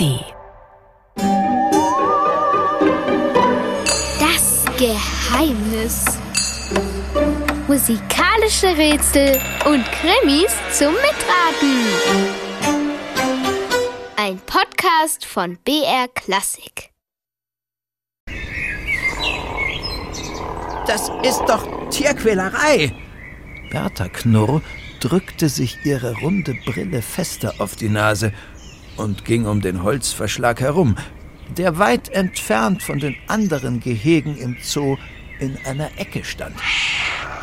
ARD. 0.00 0.24
Das 4.18 4.64
Geheimnis. 4.78 6.04
Musikalische 7.68 8.76
Rätsel 8.76 9.38
und 9.66 9.84
Krimis 9.92 10.52
zum 10.72 10.94
Mitraten. 10.94 11.86
Ein 14.16 14.38
Podcast 14.38 15.24
von 15.24 15.58
BR 15.64 16.08
Klassik. 16.14 16.90
Das 20.86 21.10
ist 21.22 21.42
doch 21.46 21.90
Tierquälerei. 21.90 22.92
Bertha 23.70 24.08
Knurr 24.08 24.62
drückte 25.00 25.48
sich 25.48 25.78
ihre 25.84 26.14
runde 26.18 26.54
Brille 26.64 27.02
fester 27.02 27.54
auf 27.58 27.76
die 27.76 27.88
Nase 27.88 28.32
und 29.00 29.24
ging 29.24 29.46
um 29.46 29.60
den 29.60 29.82
Holzverschlag 29.82 30.60
herum, 30.60 30.96
der 31.56 31.78
weit 31.78 32.10
entfernt 32.10 32.82
von 32.82 32.98
den 32.98 33.16
anderen 33.26 33.80
Gehegen 33.80 34.36
im 34.36 34.56
Zoo 34.62 34.96
in 35.40 35.58
einer 35.64 35.90
Ecke 35.98 36.22
stand. 36.22 36.54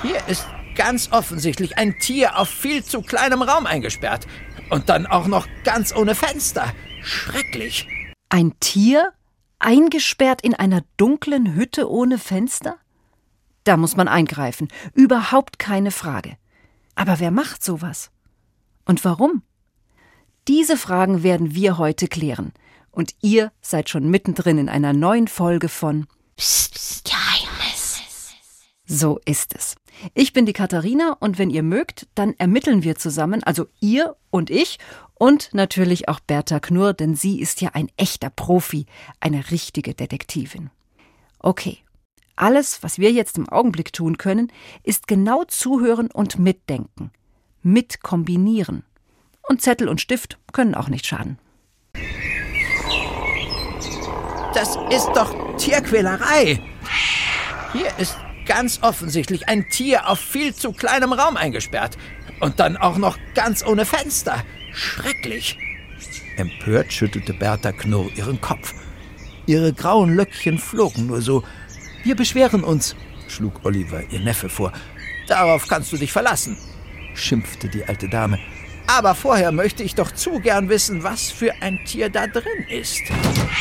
Hier 0.03 0.19
ist 0.27 0.45
ganz 0.75 1.11
offensichtlich 1.11 1.77
ein 1.77 1.97
Tier 1.97 2.37
auf 2.37 2.47
viel 2.47 2.83
zu 2.83 3.01
kleinem 3.01 3.41
Raum 3.41 3.65
eingesperrt. 3.65 4.27
Und 4.69 4.89
dann 4.89 5.07
auch 5.07 5.27
noch 5.27 5.47
ganz 5.63 5.95
ohne 5.95 6.13
Fenster. 6.13 6.73
Schrecklich. 7.01 7.87
Ein 8.29 8.53
Tier 8.59 9.13
eingesperrt 9.59 10.41
in 10.41 10.53
einer 10.53 10.83
dunklen 10.97 11.55
Hütte 11.55 11.89
ohne 11.89 12.19
Fenster? 12.19 12.75
Da 13.63 13.77
muss 13.77 13.95
man 13.95 14.07
eingreifen. 14.07 14.67
Überhaupt 14.93 15.57
keine 15.57 15.91
Frage. 15.91 16.37
Aber 16.95 17.19
wer 17.19 17.31
macht 17.31 17.63
sowas? 17.63 18.11
Und 18.85 19.03
warum? 19.03 19.41
Diese 20.47 20.77
Fragen 20.77 21.23
werden 21.23 21.55
wir 21.55 21.77
heute 21.77 22.07
klären. 22.07 22.53
Und 22.91 23.15
ihr 23.21 23.51
seid 23.61 23.89
schon 23.89 24.09
mittendrin 24.09 24.57
in 24.57 24.69
einer 24.69 24.93
neuen 24.93 25.27
Folge 25.27 25.67
von 25.67 26.07
Psst, 26.37 26.73
Psst 26.73 27.03
Geheimnis. 27.05 28.01
So 28.85 29.19
ist 29.25 29.53
es. 29.55 29.75
Ich 30.13 30.31
bin 30.31 30.45
die 30.45 30.53
Katharina 30.53 31.17
und 31.19 31.37
wenn 31.37 31.49
ihr 31.49 31.63
mögt, 31.63 32.07
dann 32.15 32.33
ermitteln 32.37 32.83
wir 32.83 32.95
zusammen, 32.95 33.43
also 33.43 33.67
ihr 33.81 34.15
und 34.29 34.49
ich 34.49 34.79
und 35.15 35.49
natürlich 35.53 36.07
auch 36.07 36.19
Bertha 36.19 36.59
Knurr, 36.59 36.93
denn 36.93 37.15
sie 37.15 37.41
ist 37.41 37.61
ja 37.61 37.71
ein 37.73 37.89
echter 37.97 38.29
Profi, 38.29 38.85
eine 39.19 39.51
richtige 39.51 39.95
Detektivin. 39.95 40.69
Okay, 41.39 41.79
alles, 42.35 42.83
was 42.83 42.99
wir 42.99 43.11
jetzt 43.11 43.37
im 43.37 43.49
Augenblick 43.49 43.91
tun 43.91 44.17
können, 44.17 44.51
ist 44.83 45.07
genau 45.07 45.43
zuhören 45.43 46.09
und 46.11 46.39
mitdenken, 46.39 47.11
mit 47.63 48.01
kombinieren. 48.01 48.83
Und 49.47 49.61
Zettel 49.61 49.87
und 49.87 50.01
Stift 50.01 50.37
können 50.51 50.75
auch 50.75 50.89
nicht 50.89 51.05
schaden. 51.05 51.39
Das 54.53 54.77
ist 54.89 55.07
doch 55.15 55.55
Tierquälerei. 55.57 56.59
Hier 57.73 57.91
ist 57.97 58.17
ganz 58.45 58.79
offensichtlich 58.81 59.47
ein 59.47 59.69
Tier 59.69 60.09
auf 60.09 60.19
viel 60.19 60.53
zu 60.53 60.71
kleinem 60.71 61.13
Raum 61.13 61.37
eingesperrt. 61.37 61.97
Und 62.39 62.59
dann 62.59 62.77
auch 62.77 62.97
noch 62.97 63.17
ganz 63.35 63.65
ohne 63.65 63.85
Fenster. 63.85 64.43
Schrecklich. 64.73 65.57
Empört 66.37 66.93
schüttelte 66.93 67.33
Bertha 67.33 67.71
Knurr 67.71 68.11
ihren 68.15 68.39
Kopf. 68.41 68.73
Ihre 69.47 69.73
grauen 69.73 70.15
Löckchen 70.15 70.59
flogen 70.59 71.07
nur 71.07 71.21
so. 71.21 71.43
Wir 72.03 72.15
beschweren 72.15 72.63
uns, 72.63 72.95
schlug 73.27 73.63
Oliver 73.63 74.03
ihr 74.11 74.19
Neffe 74.19 74.49
vor. 74.49 74.71
Darauf 75.27 75.67
kannst 75.67 75.91
du 75.91 75.97
dich 75.97 76.11
verlassen, 76.11 76.57
schimpfte 77.15 77.69
die 77.69 77.83
alte 77.85 78.07
Dame. 78.07 78.39
Aber 78.87 79.15
vorher 79.15 79.51
möchte 79.51 79.83
ich 79.83 79.95
doch 79.95 80.11
zu 80.11 80.39
gern 80.39 80.69
wissen, 80.69 81.03
was 81.03 81.29
für 81.29 81.53
ein 81.61 81.79
Tier 81.85 82.09
da 82.09 82.25
drin 82.25 82.65
ist. 82.69 83.01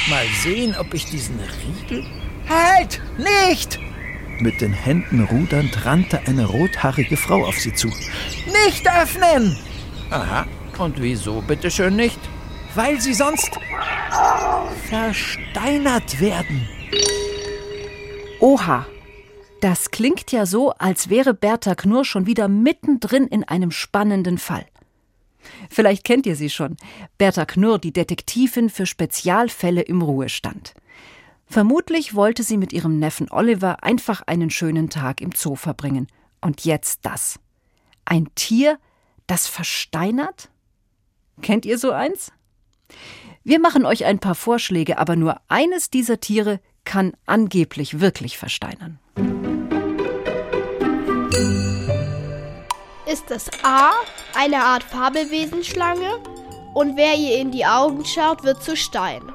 Mal 0.08 0.24
sehen, 0.42 0.74
ob 0.78 0.94
ich 0.94 1.06
diesen 1.06 1.38
Riegel. 1.40 2.06
Halt! 2.48 3.00
Nicht! 3.18 3.80
Mit 4.38 4.60
den 4.60 4.72
Händen 4.72 5.24
rudernd 5.24 5.84
rannte 5.84 6.20
eine 6.26 6.46
rothaarige 6.46 7.16
Frau 7.16 7.44
auf 7.44 7.58
sie 7.58 7.74
zu. 7.74 7.88
Nicht 7.88 8.88
öffnen! 8.88 9.56
Aha. 10.10 10.46
Und 10.78 11.00
wieso 11.00 11.40
bitteschön 11.40 11.96
nicht? 11.96 12.20
Weil 12.74 13.00
sie 13.00 13.14
sonst 13.14 13.50
versteinert 14.88 16.20
werden. 16.20 16.68
Oha! 18.40 18.86
Das 19.60 19.90
klingt 19.90 20.30
ja 20.32 20.44
so, 20.44 20.72
als 20.72 21.08
wäre 21.08 21.32
Bertha 21.32 21.74
Knurr 21.74 22.04
schon 22.04 22.26
wieder 22.26 22.46
mittendrin 22.46 23.26
in 23.26 23.42
einem 23.42 23.70
spannenden 23.70 24.36
Fall. 24.36 24.66
Vielleicht 25.70 26.04
kennt 26.04 26.26
ihr 26.26 26.36
sie 26.36 26.50
schon. 26.50 26.76
Bertha 27.18 27.44
Knurr, 27.44 27.78
die 27.78 27.92
Detektivin 27.92 28.70
für 28.70 28.86
Spezialfälle 28.86 29.82
im 29.82 30.02
Ruhestand. 30.02 30.74
Vermutlich 31.46 32.14
wollte 32.14 32.42
sie 32.42 32.56
mit 32.56 32.72
ihrem 32.72 32.98
Neffen 32.98 33.30
Oliver 33.30 33.84
einfach 33.84 34.22
einen 34.26 34.50
schönen 34.50 34.90
Tag 34.90 35.20
im 35.20 35.32
Zoo 35.32 35.54
verbringen. 35.54 36.08
Und 36.40 36.64
jetzt 36.64 37.00
das. 37.02 37.38
Ein 38.04 38.28
Tier, 38.34 38.78
das 39.26 39.46
versteinert? 39.46 40.50
Kennt 41.42 41.64
ihr 41.64 41.78
so 41.78 41.92
eins? 41.92 42.32
Wir 43.44 43.60
machen 43.60 43.86
euch 43.86 44.04
ein 44.04 44.18
paar 44.18 44.34
Vorschläge, 44.34 44.98
aber 44.98 45.16
nur 45.16 45.40
eines 45.48 45.90
dieser 45.90 46.20
Tiere 46.20 46.60
kann 46.84 47.12
angeblich 47.26 48.00
wirklich 48.00 48.38
versteinern. 48.38 48.98
Ist 53.06 53.30
das 53.30 53.48
A 53.62 53.92
eine 54.34 54.64
Art 54.64 54.82
Fabelwesenschlange 54.82 56.18
und 56.74 56.96
wer 56.96 57.14
ihr 57.14 57.38
in 57.38 57.52
die 57.52 57.64
Augen 57.64 58.04
schaut, 58.04 58.42
wird 58.42 58.60
zu 58.64 58.76
Stein. 58.76 59.32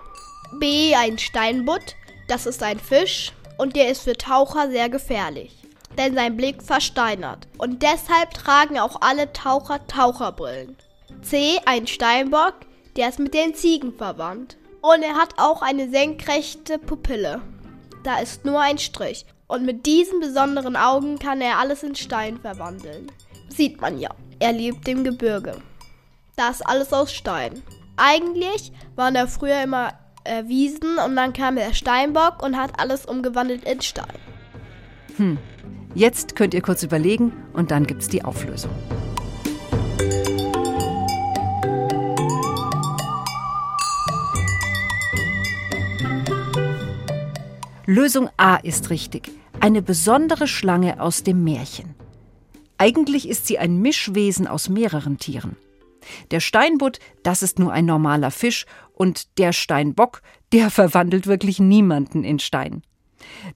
B 0.59 0.94
ein 0.94 1.18
Steinbutt, 1.18 1.96
das 2.28 2.46
ist 2.46 2.62
ein 2.64 2.80
Fisch 2.80 3.32
und 3.58 3.78
der 3.78 3.90
ist 3.90 4.02
für 4.02 4.18
Taucher 4.18 4.70
sehr 4.70 4.90
gefährlich, 4.90 5.56
denn 5.98 6.16
sein 6.16 6.36
Blick 6.36 6.62
versteinert 6.62 7.48
und 7.59 7.82
deshalb 7.82 8.34
tragen 8.34 8.78
auch 8.78 8.98
alle 9.00 9.32
Taucher 9.32 9.88
Taucherbrillen. 9.88 10.76
C 11.22 11.58
ein 11.66 11.88
Steinbock, 11.88 12.56
der 12.98 13.08
ist 13.08 13.20
mit 13.20 13.34
den 13.34 13.56
Ziegen 13.56 13.94
verwandt 13.94 14.58
und 14.82 15.02
er 15.02 15.16
hat 15.16 15.36
auch 15.38 15.62
eine 15.62 15.90
senkrechte 15.90 16.78
Pupille. 16.78 17.42
Da 18.03 18.20
ist 18.20 18.44
nur 18.44 18.59
ein 18.59 18.80
Strich 18.80 19.26
und 19.48 19.64
mit 19.64 19.86
diesen 19.86 20.20
besonderen 20.20 20.76
Augen 20.76 21.20
kann 21.20 21.40
er 21.40 21.58
alles 21.58 21.84
in 21.84 21.96
Stein 21.96 22.38
verwandeln. 22.38 23.09
Sieht 23.56 23.81
man 23.81 24.00
ja. 24.00 24.09
Er 24.39 24.53
lebt 24.53 24.88
im 24.88 25.03
Gebirge. 25.03 25.56
Da 26.35 26.50
ist 26.50 26.66
alles 26.66 26.94
aus 26.94 27.13
Stein. 27.13 27.62
Eigentlich 27.97 28.72
waren 28.95 29.13
da 29.13 29.28
früher 29.28 29.62
immer 29.62 29.94
äh, 30.23 30.44
Wiesen 30.47 30.97
und 31.06 31.16
dann 31.16 31.34
kam 31.34 31.56
der 31.56 31.73
Steinbock 31.73 32.41
und 32.41 32.57
hat 32.57 32.79
alles 32.79 33.06
umgewandelt 33.06 33.66
in 33.66 33.81
Stein. 33.81 34.17
Hm. 35.17 35.38
Jetzt 35.94 36.35
könnt 36.35 36.53
ihr 36.53 36.61
kurz 36.61 36.84
überlegen 36.84 37.34
und 37.53 37.69
dann 37.69 37.85
gibt's 37.85 38.07
die 38.07 38.23
Auflösung. 38.23 38.72
Lösung 47.85 48.29
A 48.38 48.56
ist 48.56 48.90
richtig. 48.90 49.31
Eine 49.59 49.81
besondere 49.81 50.47
Schlange 50.47 51.01
aus 51.01 51.23
dem 51.23 51.44
Märchen. 51.44 51.94
Eigentlich 52.81 53.30
ist 53.30 53.46
sie 53.46 53.59
ein 53.59 53.80
Mischwesen 53.80 54.47
aus 54.47 54.68
mehreren 54.68 55.19
Tieren. 55.19 55.56
Der 56.31 56.40
Steinbutt, 56.40 56.97
das 57.22 57.44
ist 57.44 57.59
nur 57.59 57.72
ein 57.72 57.86
normaler 57.86 58.31
Fisch, 58.31 58.66
und 58.96 59.38
der 59.38 59.53
Steinbock, 59.53 60.24
der 60.52 60.72
verwandelt 60.72 61.28
wirklich 61.28 61.59
niemanden 61.59 62.24
in 62.24 62.40
Stein. 62.40 62.81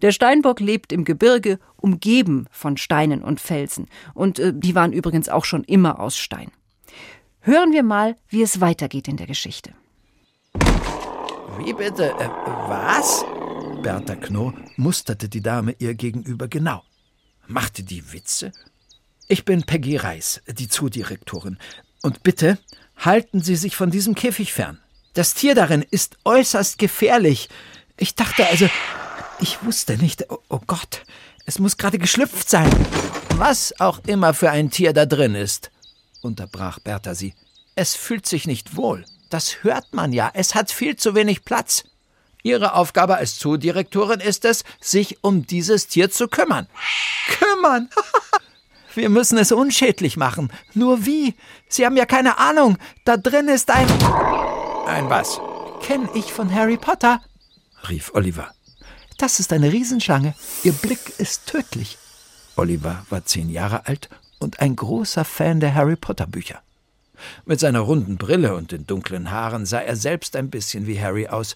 Der 0.03 0.11
Steinbock 0.11 0.59
lebt 0.59 0.91
im 0.91 1.05
Gebirge, 1.05 1.57
umgeben 1.75 2.45
von 2.51 2.77
Steinen 2.77 3.23
und 3.23 3.41
Felsen, 3.41 3.87
und 4.13 4.37
äh, 4.37 4.53
die 4.53 4.75
waren 4.75 4.93
übrigens 4.93 5.27
auch 5.27 5.45
schon 5.45 5.63
immer 5.63 5.99
aus 5.99 6.19
Stein. 6.19 6.51
Hören 7.39 7.71
wir 7.73 7.81
mal, 7.81 8.17
wie 8.29 8.43
es 8.43 8.61
weitergeht 8.61 9.07
in 9.07 9.17
der 9.17 9.25
Geschichte. 9.25 9.73
Wie 11.57 11.73
bitte? 11.73 12.11
Äh, 12.11 12.29
was? 12.67 13.25
Bertha 13.81 14.17
Knurr 14.17 14.53
musterte 14.77 15.29
die 15.29 15.41
Dame 15.41 15.75
ihr 15.79 15.95
gegenüber 15.95 16.47
genau. 16.47 16.83
Machte 17.47 17.81
die 17.81 18.13
Witze? 18.13 18.51
Ich 19.27 19.43
bin 19.43 19.63
Peggy 19.63 19.97
Reis, 19.97 20.41
die 20.47 20.67
Zoodirektorin. 20.67 21.57
Und 22.03 22.21
bitte 22.21 22.59
halten 22.97 23.41
Sie 23.41 23.55
sich 23.55 23.75
von 23.75 23.89
diesem 23.89 24.13
Käfig 24.13 24.53
fern. 24.53 24.79
Das 25.15 25.33
Tier 25.33 25.55
darin 25.55 25.81
ist 25.81 26.17
äußerst 26.25 26.77
gefährlich. 26.77 27.49
Ich 27.97 28.13
dachte 28.13 28.45
also, 28.45 28.69
ich 29.39 29.63
wusste 29.63 29.97
nicht. 29.97 30.29
Oh, 30.29 30.37
oh 30.49 30.59
Gott, 30.67 31.01
es 31.47 31.57
muss 31.57 31.77
gerade 31.77 31.97
geschlüpft 31.97 32.47
sein. 32.47 32.69
Was 33.29 33.79
auch 33.79 33.99
immer 34.05 34.35
für 34.35 34.51
ein 34.51 34.69
Tier 34.69 34.93
da 34.93 35.07
drin 35.07 35.33
ist, 35.33 35.71
unterbrach 36.21 36.77
Bertha 36.77 37.15
sie. 37.15 37.33
Es 37.73 37.95
fühlt 37.95 38.27
sich 38.27 38.45
nicht 38.45 38.75
wohl. 38.75 39.05
Das 39.31 39.63
hört 39.63 39.91
man 39.93 40.13
ja. 40.13 40.29
Es 40.35 40.53
hat 40.53 40.71
viel 40.71 40.97
zu 40.97 41.15
wenig 41.15 41.43
Platz. 41.43 41.83
Ihre 42.43 42.75
Aufgabe 42.75 43.15
als 43.17 43.39
Zoodirektorin 43.39 44.19
ist 44.19 44.45
es, 44.45 44.63
sich 44.79 45.23
um 45.23 45.47
dieses 45.47 45.87
Tier 45.87 46.11
zu 46.11 46.27
kümmern. 46.27 46.67
Kümmern? 47.39 47.89
Wir 48.95 49.09
müssen 49.09 49.37
es 49.37 49.51
unschädlich 49.51 50.17
machen. 50.17 50.51
Nur 50.73 51.05
wie? 51.05 51.35
Sie 51.67 51.85
haben 51.85 51.97
ja 51.97 52.05
keine 52.05 52.37
Ahnung. 52.37 52.77
Da 53.03 53.17
drin 53.17 53.47
ist 53.47 53.69
ein. 53.71 53.87
Ein 54.87 55.09
was? 55.09 55.39
kenne 55.85 56.09
ich 56.15 56.33
von 56.33 56.51
Harry 56.51 56.77
Potter, 56.77 57.21
rief 57.89 58.11
Oliver. 58.15 58.49
Das 59.19 59.39
ist 59.39 59.53
eine 59.53 59.71
Riesenschlange. 59.71 60.33
Ihr 60.63 60.73
Blick 60.73 61.19
ist 61.19 61.45
tödlich. 61.45 61.99
Oliver 62.55 63.05
war 63.09 63.23
zehn 63.23 63.49
Jahre 63.51 63.85
alt 63.85 64.09
und 64.39 64.61
ein 64.61 64.75
großer 64.75 65.23
Fan 65.23 65.59
der 65.59 65.75
Harry 65.75 65.95
Potter 65.95 66.25
Bücher. 66.25 66.61
Mit 67.45 67.59
seiner 67.59 67.81
runden 67.81 68.17
Brille 68.17 68.55
und 68.55 68.71
den 68.71 68.87
dunklen 68.87 69.29
Haaren 69.29 69.67
sah 69.67 69.79
er 69.79 69.95
selbst 69.95 70.35
ein 70.35 70.49
bisschen 70.49 70.87
wie 70.87 70.99
Harry 70.99 71.27
aus, 71.27 71.55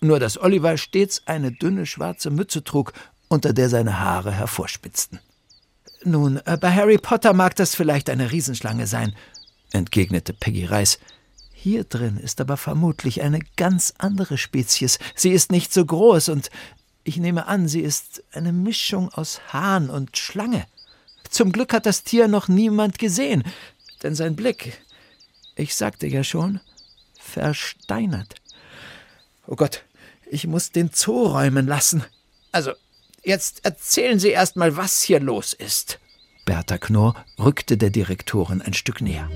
nur 0.00 0.20
dass 0.20 0.40
Oliver 0.40 0.76
stets 0.76 1.22
eine 1.26 1.50
dünne 1.50 1.84
schwarze 1.84 2.30
Mütze 2.30 2.62
trug, 2.62 2.92
unter 3.28 3.52
der 3.52 3.68
seine 3.68 3.98
Haare 3.98 4.30
hervorspitzten. 4.30 5.18
Nun, 6.04 6.36
äh, 6.44 6.58
bei 6.60 6.70
Harry 6.70 6.98
Potter 6.98 7.32
mag 7.32 7.56
das 7.56 7.74
vielleicht 7.74 8.10
eine 8.10 8.30
Riesenschlange 8.30 8.86
sein, 8.86 9.16
entgegnete 9.72 10.34
Peggy 10.34 10.66
Reis. 10.66 10.98
Hier 11.52 11.84
drin 11.84 12.18
ist 12.18 12.42
aber 12.42 12.58
vermutlich 12.58 13.22
eine 13.22 13.40
ganz 13.56 13.94
andere 13.96 14.36
Spezies. 14.36 14.98
Sie 15.14 15.30
ist 15.30 15.50
nicht 15.50 15.72
so 15.72 15.84
groß 15.84 16.28
und 16.28 16.50
ich 17.04 17.16
nehme 17.16 17.46
an, 17.46 17.68
sie 17.68 17.80
ist 17.80 18.22
eine 18.32 18.52
Mischung 18.52 19.08
aus 19.10 19.40
Hahn 19.52 19.88
und 19.88 20.18
Schlange. 20.18 20.66
Zum 21.30 21.52
Glück 21.52 21.72
hat 21.72 21.86
das 21.86 22.02
Tier 22.04 22.28
noch 22.28 22.48
niemand 22.48 22.98
gesehen, 22.98 23.42
denn 24.02 24.14
sein 24.14 24.36
Blick, 24.36 24.78
ich 25.56 25.74
sagte 25.74 26.06
ja 26.06 26.22
schon, 26.22 26.60
versteinert. 27.18 28.34
Oh 29.46 29.56
Gott, 29.56 29.84
ich 30.30 30.46
muss 30.46 30.70
den 30.70 30.90
Zoo 30.92 31.28
räumen 31.28 31.66
lassen. 31.66 32.04
Also, 32.52 32.72
jetzt 33.24 33.64
erzählen 33.64 34.18
Sie 34.18 34.30
erst 34.30 34.56
mal, 34.56 34.76
was 34.76 35.02
hier 35.02 35.20
los 35.20 35.52
ist. 35.52 35.98
Bertha 36.44 36.78
Knorr 36.78 37.14
rückte 37.38 37.76
der 37.76 37.90
Direktorin 37.90 38.60
ein 38.60 38.74
Stück 38.74 39.00
näher. 39.00 39.28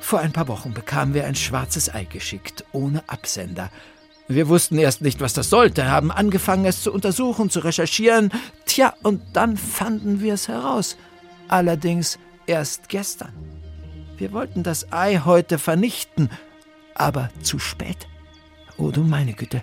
Vor 0.00 0.20
ein 0.20 0.32
paar 0.32 0.48
Wochen 0.48 0.72
bekamen 0.72 1.14
wir 1.14 1.24
ein 1.24 1.34
schwarzes 1.34 1.92
Ei 1.92 2.04
geschickt, 2.04 2.64
ohne 2.72 3.08
Absender. 3.08 3.70
Wir 4.28 4.48
wussten 4.48 4.78
erst 4.78 5.02
nicht, 5.02 5.20
was 5.20 5.34
das 5.34 5.50
sollte, 5.50 5.90
haben 5.90 6.10
angefangen, 6.10 6.64
es 6.64 6.82
zu 6.82 6.92
untersuchen, 6.92 7.48
zu 7.48 7.60
recherchieren. 7.60 8.30
Tja, 8.66 8.94
und 9.02 9.22
dann 9.32 9.56
fanden 9.56 10.20
wir 10.20 10.34
es 10.34 10.48
heraus. 10.48 10.96
Allerdings 11.48 12.18
erst 12.46 12.88
gestern. 12.88 13.32
Wir 14.16 14.32
wollten 14.32 14.62
das 14.62 14.92
Ei 14.92 15.22
heute 15.24 15.58
vernichten, 15.58 16.30
aber 16.94 17.30
zu 17.42 17.58
spät. 17.58 18.08
Oh 18.78 18.90
du 18.90 19.02
meine 19.02 19.32
Güte. 19.32 19.62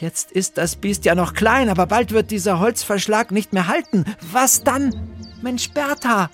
Jetzt 0.00 0.30
ist 0.32 0.58
das 0.58 0.76
Biest 0.76 1.04
ja 1.04 1.14
noch 1.14 1.34
klein, 1.34 1.68
aber 1.68 1.86
bald 1.86 2.12
wird 2.12 2.30
dieser 2.30 2.60
Holzverschlag 2.60 3.32
nicht 3.32 3.52
mehr 3.52 3.66
halten. 3.66 4.04
Was 4.32 4.62
dann? 4.62 4.94
Mensch, 5.42 5.70
Bertha, 5.70 6.30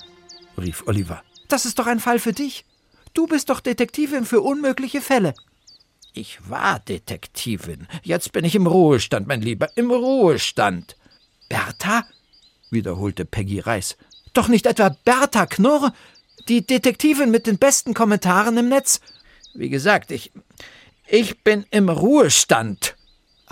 rief 0.58 0.84
Oliver. 0.87 1.22
Das 1.49 1.66
ist 1.66 1.78
doch 1.78 1.87
ein 1.87 2.00
Fall 2.00 2.19
für 2.19 2.32
dich. 2.32 2.64
Du 3.12 3.26
bist 3.26 3.50
doch 3.50 3.61
Detektivin 3.61 4.25
für 4.25 4.40
unmögliche 4.40 5.00
Fälle. 5.00 5.34
Ich 6.12 6.49
war 6.49 6.81
Detektivin. 6.81 7.87
Jetzt 8.02 8.32
bin 8.32 8.44
ich 8.44 8.55
im 8.55 8.66
Ruhestand, 8.66 9.26
mein 9.26 9.43
Lieber, 9.43 9.69
im 9.76 9.90
Ruhestand. 9.90 10.96
Bertha? 11.49 12.05
wiederholte 12.70 13.25
Peggy 13.25 13.61
Reis. 13.61 13.96
Doch 14.32 14.49
nicht 14.49 14.66
etwa 14.66 14.96
Bertha 15.05 15.46
Knurr, 15.46 15.93
die 16.49 16.66
Detektivin 16.66 17.31
mit 17.31 17.46
den 17.46 17.58
besten 17.58 17.94
Kommentaren 17.94 18.56
im 18.58 18.69
Netz? 18.69 19.00
Wie 19.55 19.69
gesagt, 19.70 20.11
ich. 20.11 20.32
Ich 21.06 21.44
bin 21.44 21.66
im 21.70 21.88
Ruhestand. 21.88 22.96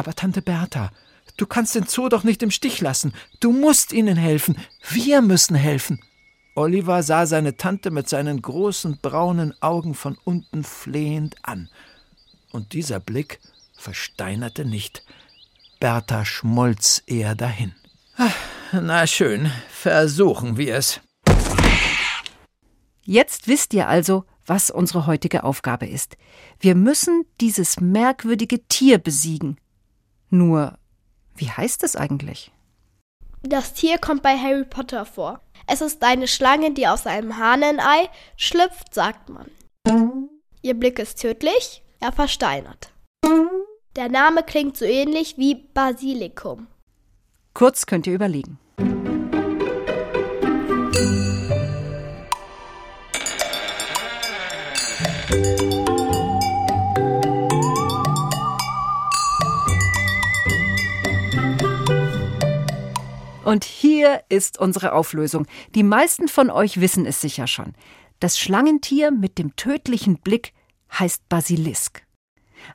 Aber 0.03 0.15
Tante 0.17 0.43
Bertha, 0.43 0.91
du 1.37 1.47
kannst 1.47 1.77
den 1.77 1.87
Zoo 1.87 2.09
doch 2.09 2.25
nicht 2.25 2.43
im 2.43 2.51
Stich 2.51 2.81
lassen. 2.81 3.15
Du 3.39 3.53
musst 3.53 3.93
ihnen 3.93 4.17
helfen. 4.17 4.57
Wir 4.91 5.23
müssen 5.23 5.55
helfen. 5.55 6.01
Oliver 6.57 7.05
sah 7.05 7.25
seine 7.25 7.57
Tante 7.57 7.93
mit 7.93 8.09
seinen 8.09 8.43
großen 8.43 8.99
braunen 9.01 9.55
Augen 9.63 9.95
von 9.95 10.19
unten 10.25 10.65
flehend 10.65 11.37
an. 11.43 11.71
Und 12.51 12.73
dieser 12.73 12.99
Blick 12.99 13.39
versteinerte 13.79 14.65
nicht. 14.65 15.05
Bertha 15.79 16.25
schmolz 16.25 17.05
eher 17.07 17.37
dahin. 17.37 17.73
Na 18.73 19.07
schön, 19.07 19.53
versuchen 19.71 20.57
wir 20.57 20.75
es. 20.75 21.01
Jetzt 23.05 23.47
wisst 23.47 23.73
ihr 23.73 23.87
also, 23.87 24.25
was 24.47 24.69
unsere 24.69 25.07
heutige 25.07 25.45
Aufgabe 25.45 25.87
ist. 25.87 26.17
Wir 26.59 26.75
müssen 26.75 27.25
dieses 27.41 27.79
merkwürdige 27.79 28.67
Tier 28.67 28.99
besiegen. 28.99 29.59
Nur, 30.33 30.79
wie 31.35 31.51
heißt 31.51 31.83
es 31.85 31.95
eigentlich? 31.95 32.53
Das 33.43 33.75
Tier 33.75 33.99
kommt 33.99 34.23
bei 34.23 34.39
Harry 34.39 34.65
Potter 34.65 35.05
vor. 35.05 35.43
Es 35.67 35.83
ist 35.83 36.03
eine 36.03 36.27
Schlange, 36.27 36.73
die 36.73 36.89
aus 36.89 37.07
einem 37.07 37.37
Hahnenei 37.37 38.09
schlüpft, 38.39 38.95
sagt 38.95 39.29
man. 39.29 39.51
Ihr 40.63 40.73
Blick 40.73 40.99
ist 40.99 41.21
tödlich, 41.21 41.83
er 42.01 42.13
versteinert. 42.13 42.95
Der 43.95 44.09
Name 44.09 44.43
klingt 44.43 44.79
so 44.79 44.87
ähnlich 44.87 45.37
wie 45.37 45.55
Basilikum. 45.55 46.67
Kurz 47.53 47.85
könnt 47.85 48.07
ihr 48.07 48.15
überlegen. 48.15 48.59
Und 63.53 63.65
hier 63.65 64.23
ist 64.31 64.59
unsere 64.59 64.95
Auflösung. 64.95 65.47
Die 65.75 65.83
meisten 65.83 66.27
von 66.27 66.49
euch 66.49 66.81
wissen 66.81 67.05
es 67.05 67.21
sicher 67.21 67.47
schon. 67.47 67.75
Das 68.19 68.39
Schlangentier 68.39 69.11
mit 69.11 69.37
dem 69.37 69.57
tödlichen 69.57 70.17
Blick 70.17 70.55
heißt 70.99 71.29
Basilisk. 71.29 72.03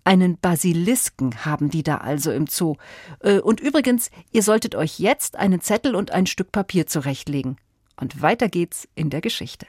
Einen 0.03 0.37
Basilisken 0.37 1.45
haben 1.45 1.71
die 1.71 1.81
da 1.81 1.97
also 1.97 2.31
im 2.31 2.45
Zoo. 2.45 2.75
Äh, 3.21 3.39
und 3.39 3.59
übrigens, 3.59 4.11
ihr 4.31 4.43
solltet 4.43 4.75
euch 4.75 4.99
jetzt 4.99 5.35
einen 5.35 5.61
Zettel 5.61 5.95
und 5.95 6.11
ein 6.11 6.27
Stück 6.27 6.51
Papier 6.51 6.85
zurechtlegen. 6.85 7.57
Und 7.99 8.21
weiter 8.21 8.47
geht's 8.47 8.87
in 8.93 9.09
der 9.09 9.21
Geschichte. 9.21 9.65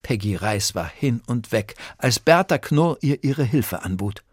Peggy 0.00 0.36
Reis 0.36 0.74
war 0.74 0.88
hin 0.88 1.20
und 1.26 1.52
weg, 1.52 1.74
als 1.98 2.18
Bertha 2.18 2.56
Knurr 2.56 2.96
ihr 3.02 3.22
ihre 3.22 3.44
Hilfe 3.44 3.82
anbot. 3.82 4.24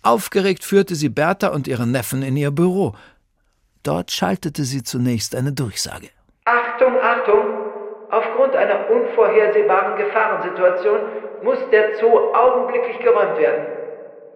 Aufgeregt 0.00 0.64
führte 0.64 0.94
sie 0.94 1.10
Bertha 1.10 1.48
und 1.48 1.68
ihren 1.68 1.90
Neffen 1.90 2.22
in 2.22 2.38
ihr 2.38 2.52
Büro. 2.52 2.96
Dort 3.82 4.10
schaltete 4.10 4.64
sie 4.64 4.82
zunächst 4.82 5.34
eine 5.34 5.52
Durchsage. 5.52 6.08
Achtung, 6.44 6.94
Achtung! 7.00 7.44
Aufgrund 8.10 8.54
einer 8.54 8.90
unvorhersehbaren 8.90 9.96
Gefahrensituation 9.96 11.00
muss 11.42 11.58
der 11.70 11.98
Zoo 11.98 12.32
augenblicklich 12.34 12.98
geräumt 12.98 13.38
werden. 13.38 13.66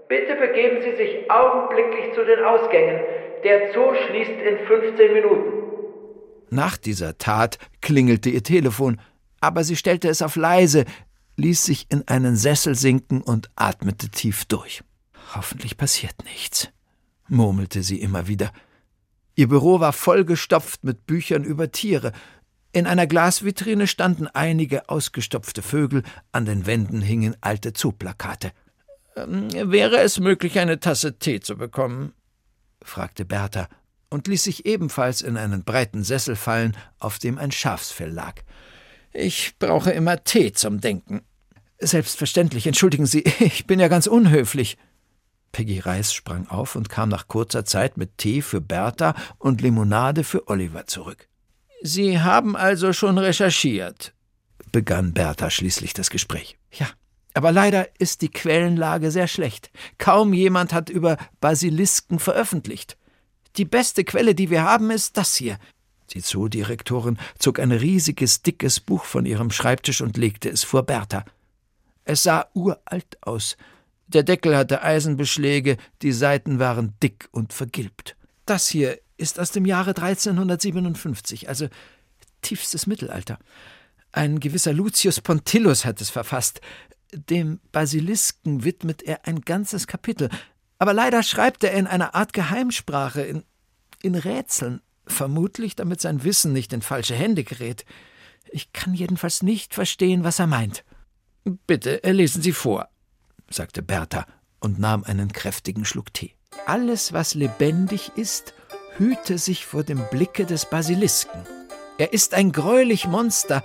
Bitte 0.09 0.35
begeben 0.37 0.81
Sie 0.83 0.97
sich 0.97 1.31
augenblicklich 1.31 2.15
zu 2.15 2.25
den 2.25 2.43
Ausgängen. 2.45 3.01
Der 3.45 3.73
Zoo 3.73 3.93
schließt 3.95 4.31
in 4.31 4.67
15 4.67 5.13
Minuten. 5.13 5.57
Nach 6.49 6.77
dieser 6.77 7.19
Tat 7.19 7.59
klingelte 7.83 8.31
ihr 8.31 8.43
Telefon, 8.43 9.01
aber 9.41 9.65
sie 9.65 9.77
stellte 9.77 10.09
es 10.09 10.23
auf 10.23 10.37
leise, 10.37 10.85
ließ 11.37 11.65
sich 11.65 11.87
in 11.91 12.07
einen 12.07 12.37
Sessel 12.37 12.75
sinken 12.75 13.21
und 13.21 13.51
atmete 13.57 14.09
tief 14.09 14.45
durch. 14.45 14.83
Hoffentlich 15.35 15.77
passiert 15.77 16.15
nichts, 16.25 16.71
murmelte 17.29 17.83
sie 17.83 18.01
immer 18.01 18.27
wieder. 18.29 18.53
Ihr 19.37 19.49
Büro 19.49 19.81
war 19.81 19.93
vollgestopft 19.93 20.83
mit 20.83 21.07
Büchern 21.07 21.45
über 21.45 21.71
Tiere. 21.71 22.13
In 22.73 22.87
einer 22.87 23.07
Glasvitrine 23.07 23.87
standen 23.87 24.27
einige 24.29 24.89
ausgestopfte 24.89 25.61
Vögel, 25.61 26.03
an 26.33 26.47
den 26.47 26.65
Wänden 26.65 27.03
hingen 27.03 27.37
alte 27.43 27.75
Zooplakate. 27.75 28.53
Ähm, 29.15 29.49
wäre 29.53 29.99
es 29.99 30.19
möglich, 30.19 30.59
eine 30.59 30.81
Tasse 30.81 31.19
Tee 31.19 31.41
zu 31.41 31.57
bekommen? 31.57 32.15
fragte 32.83 33.27
Bertha 33.27 33.69
und 34.09 34.27
ließ 34.27 34.45
sich 34.45 34.65
ebenfalls 34.65 35.21
in 35.21 35.37
einen 35.37 35.65
breiten 35.65 36.03
Sessel 36.03 36.35
fallen, 36.35 36.75
auf 36.99 37.19
dem 37.19 37.37
ein 37.37 37.53
Schafsfell 37.53 38.11
lag. 38.11 38.37
Ich 39.13 39.59
brauche 39.59 39.91
immer 39.91 40.25
Tee 40.25 40.53
zum 40.53 40.81
Denken. 40.81 41.21
Selbstverständlich, 41.79 42.67
entschuldigen 42.67 43.05
Sie, 43.05 43.25
ich 43.41 43.67
bin 43.67 43.81
ja 43.81 43.89
ganz 43.89 44.07
unhöflich. 44.07 44.79
Peggy 45.57 45.79
Reis 45.79 46.13
sprang 46.13 46.47
auf 46.49 46.77
und 46.77 46.91
kam 46.91 47.09
nach 47.09 47.29
kurzer 47.29 47.65
Zeit 47.65 47.97
mit 47.97 48.19
Tee 48.19 48.43
für 48.43 48.61
Bertha 48.61 49.15
und 49.39 49.63
Limonade 49.63 50.23
für 50.23 50.49
Oliver 50.49 50.87
zurück. 50.87 51.31
Sie 51.81 52.21
haben 52.21 52.57
also 52.57 52.93
schon 52.93 53.17
recherchiert, 53.17 54.13
begann 54.71 55.15
Bertha 55.15 55.49
schließlich 55.49 55.95
das 55.95 56.11
Gespräch. 56.11 56.59
Ja, 56.73 56.87
aber 57.33 57.53
leider 57.53 57.89
ist 57.99 58.21
die 58.21 58.29
Quellenlage 58.29 59.11
sehr 59.11 59.29
schlecht. 59.29 59.71
Kaum 59.97 60.35
jemand 60.35 60.75
hat 60.75 60.91
über 60.91 61.17
Basilisken 61.41 62.19
veröffentlicht. 62.19 62.99
Die 63.57 63.65
beste 63.65 64.05
Quelle, 64.05 64.35
die 64.35 64.51
wir 64.51 64.63
haben, 64.63 64.91
ist 64.91 65.17
das 65.17 65.37
hier. 65.37 65.59
Die 66.11 66.21
Zoodirektorin 66.21 67.17
zog 67.39 67.61
ein 67.61 67.73
riesiges, 67.73 68.43
dickes 68.43 68.79
Buch 68.79 69.05
von 69.05 69.25
ihrem 69.25 69.51
Schreibtisch 69.51 70.03
und 70.03 70.19
legte 70.19 70.51
es 70.51 70.65
vor 70.65 70.83
Bertha. 70.83 71.25
Es 72.05 72.25
sah 72.25 72.45
uralt 72.53 73.17
aus, 73.23 73.57
der 74.09 74.23
Deckel 74.23 74.57
hatte 74.57 74.83
Eisenbeschläge, 74.83 75.77
die 76.03 76.13
Seiten 76.13 76.59
waren 76.59 76.95
dick 77.03 77.29
und 77.33 77.53
vergilbt. 77.53 78.17
Das 78.45 78.69
hier 78.69 78.99
ist 79.17 79.41
aus 79.41 79.51
dem 79.51 79.65
Jahre 79.65 79.91
1357, 79.91 81.49
also 81.49 81.69
tiefstes 82.43 82.87
Mittelalter. 82.87 83.39
Ein 84.13 84.41
gewisser 84.41 84.73
Lucius 84.73 85.21
Pontillus 85.21 85.85
hat 85.85 86.01
es 86.01 86.11
verfasst. 86.11 86.61
Dem 87.13 87.61
Basilisken 87.73 88.65
widmet 88.65 89.03
er 89.03 89.27
ein 89.27 89.41
ganzes 89.41 89.87
Kapitel. 89.87 90.31
Aber 90.79 90.93
leider 90.93 91.23
schreibt 91.23 91.65
er 91.65 91.73
in 91.73 91.87
einer 91.87 92.15
Art 92.15 92.33
Geheimsprache, 92.33 93.23
in, 93.23 93.45
in 94.03 94.15
Rätseln, 94.15 94.81
vermutlich 95.07 95.77
damit 95.77 96.01
sein 96.01 96.25
Wissen 96.25 96.53
nicht 96.53 96.73
in 96.73 96.83
falsche 96.83 97.15
Hände 97.15 97.45
gerät. 97.45 97.85
Ich 98.51 98.73
kann 98.73 98.95
jedenfalls 98.95 99.43
nicht 99.43 99.75
verstehen, 99.75 100.25
was 100.25 100.39
er 100.39 100.47
meint. 100.47 100.85
Bitte 101.67 102.01
lesen 102.05 102.43
Sie 102.43 102.53
vor, 102.53 102.89
sagte 103.51 103.83
Bertha 103.83 104.27
und 104.61 104.79
nahm 104.79 105.05
einen 105.05 105.33
kräftigen 105.33 105.85
Schluck 105.85 106.13
Tee. 106.13 106.35
Alles, 106.67 107.13
was 107.13 107.35
lebendig 107.35 108.13
ist, 108.17 108.55
hüte 108.97 109.39
sich 109.39 109.67
vor 109.67 109.85
dem 109.85 110.03
Blicke 110.11 110.47
des 110.47 110.67
Basilisken. 110.67 111.47
Er 111.99 112.13
ist 112.13 112.35
ein 112.35 112.53
greulich 112.53 113.07
Monster, 113.07 113.63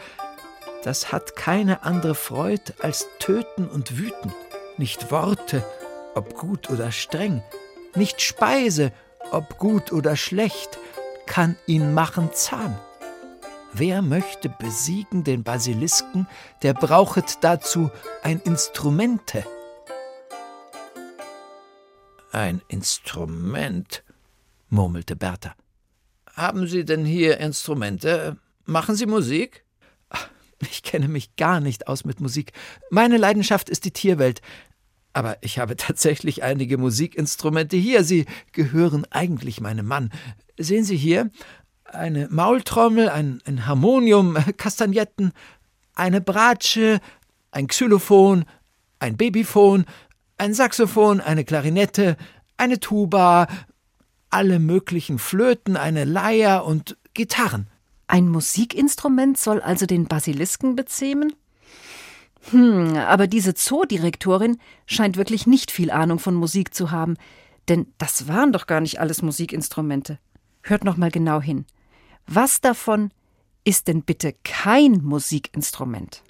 das 0.83 1.11
hat 1.11 1.35
keine 1.35 1.83
andere 1.83 2.15
Freud 2.15 2.73
als 2.81 3.07
töten 3.19 3.67
und 3.67 3.97
wüten, 3.97 4.33
nicht 4.77 5.11
Worte, 5.11 5.63
ob 6.15 6.35
gut 6.35 6.69
oder 6.69 6.91
streng, 6.91 7.43
nicht 7.95 8.21
Speise, 8.21 8.91
ob 9.31 9.57
gut 9.57 9.91
oder 9.91 10.15
schlecht, 10.15 10.79
kann 11.27 11.55
ihn 11.67 11.93
machen 11.93 12.31
zahm. 12.33 12.77
Wer 13.73 14.01
möchte 14.01 14.49
besiegen 14.49 15.23
den 15.23 15.43
Basilisken, 15.43 16.27
der 16.61 16.73
brauchet 16.73 17.37
dazu 17.41 17.89
ein 18.21 18.41
Instrumente. 18.41 19.45
Ein 22.31 22.61
Instrument, 22.69 24.03
murmelte 24.69 25.15
Bertha. 25.15 25.53
Haben 26.33 26.65
Sie 26.67 26.85
denn 26.85 27.05
hier 27.05 27.37
Instrumente? 27.39 28.37
Machen 28.65 28.95
Sie 28.95 29.05
Musik? 29.05 29.65
Ich 30.69 30.83
kenne 30.83 31.07
mich 31.07 31.35
gar 31.35 31.59
nicht 31.59 31.87
aus 31.87 32.05
mit 32.05 32.21
Musik. 32.21 32.53
Meine 32.89 33.17
Leidenschaft 33.17 33.69
ist 33.69 33.83
die 33.83 33.91
Tierwelt. 33.91 34.41
Aber 35.11 35.37
ich 35.41 35.59
habe 35.59 35.75
tatsächlich 35.77 36.43
einige 36.43 36.77
Musikinstrumente 36.77 37.75
hier. 37.75 38.03
Sie 38.03 38.25
gehören 38.53 39.05
eigentlich 39.09 39.59
meinem 39.59 39.87
Mann. 39.87 40.11
Sehen 40.57 40.85
Sie 40.85 40.97
hier 40.97 41.31
eine 41.83 42.29
Maultrommel, 42.29 43.09
ein, 43.09 43.41
ein 43.45 43.65
Harmonium, 43.67 44.37
Kastagnetten, 44.55 45.33
eine 45.95 46.21
Bratsche, 46.21 47.01
ein 47.51 47.67
Xylophon, 47.67 48.45
ein 48.99 49.17
Babyphon, 49.17 49.85
ein 50.41 50.55
Saxophon, 50.55 51.21
eine 51.21 51.45
Klarinette, 51.45 52.17
eine 52.57 52.79
Tuba, 52.79 53.47
alle 54.31 54.57
möglichen 54.57 55.19
Flöten, 55.19 55.77
eine 55.77 56.03
Leier 56.03 56.65
und 56.65 56.97
Gitarren. 57.13 57.67
Ein 58.07 58.27
Musikinstrument 58.27 59.37
soll 59.37 59.61
also 59.61 59.85
den 59.85 60.07
Basilisken 60.07 60.75
bezähmen? 60.75 61.33
Hm, 62.49 62.95
aber 62.95 63.27
diese 63.27 63.53
Zoodirektorin 63.53 64.57
scheint 64.87 65.15
wirklich 65.15 65.45
nicht 65.45 65.69
viel 65.69 65.91
Ahnung 65.91 66.17
von 66.17 66.33
Musik 66.33 66.73
zu 66.73 66.89
haben, 66.89 67.17
denn 67.69 67.85
das 67.99 68.27
waren 68.27 68.51
doch 68.51 68.65
gar 68.65 68.81
nicht 68.81 68.99
alles 68.99 69.21
Musikinstrumente. 69.21 70.17
Hört 70.63 70.83
noch 70.83 70.97
mal 70.97 71.11
genau 71.11 71.39
hin. 71.39 71.65
Was 72.25 72.61
davon 72.61 73.11
ist 73.63 73.87
denn 73.87 74.01
bitte 74.01 74.33
kein 74.43 75.03
Musikinstrument? 75.03 76.23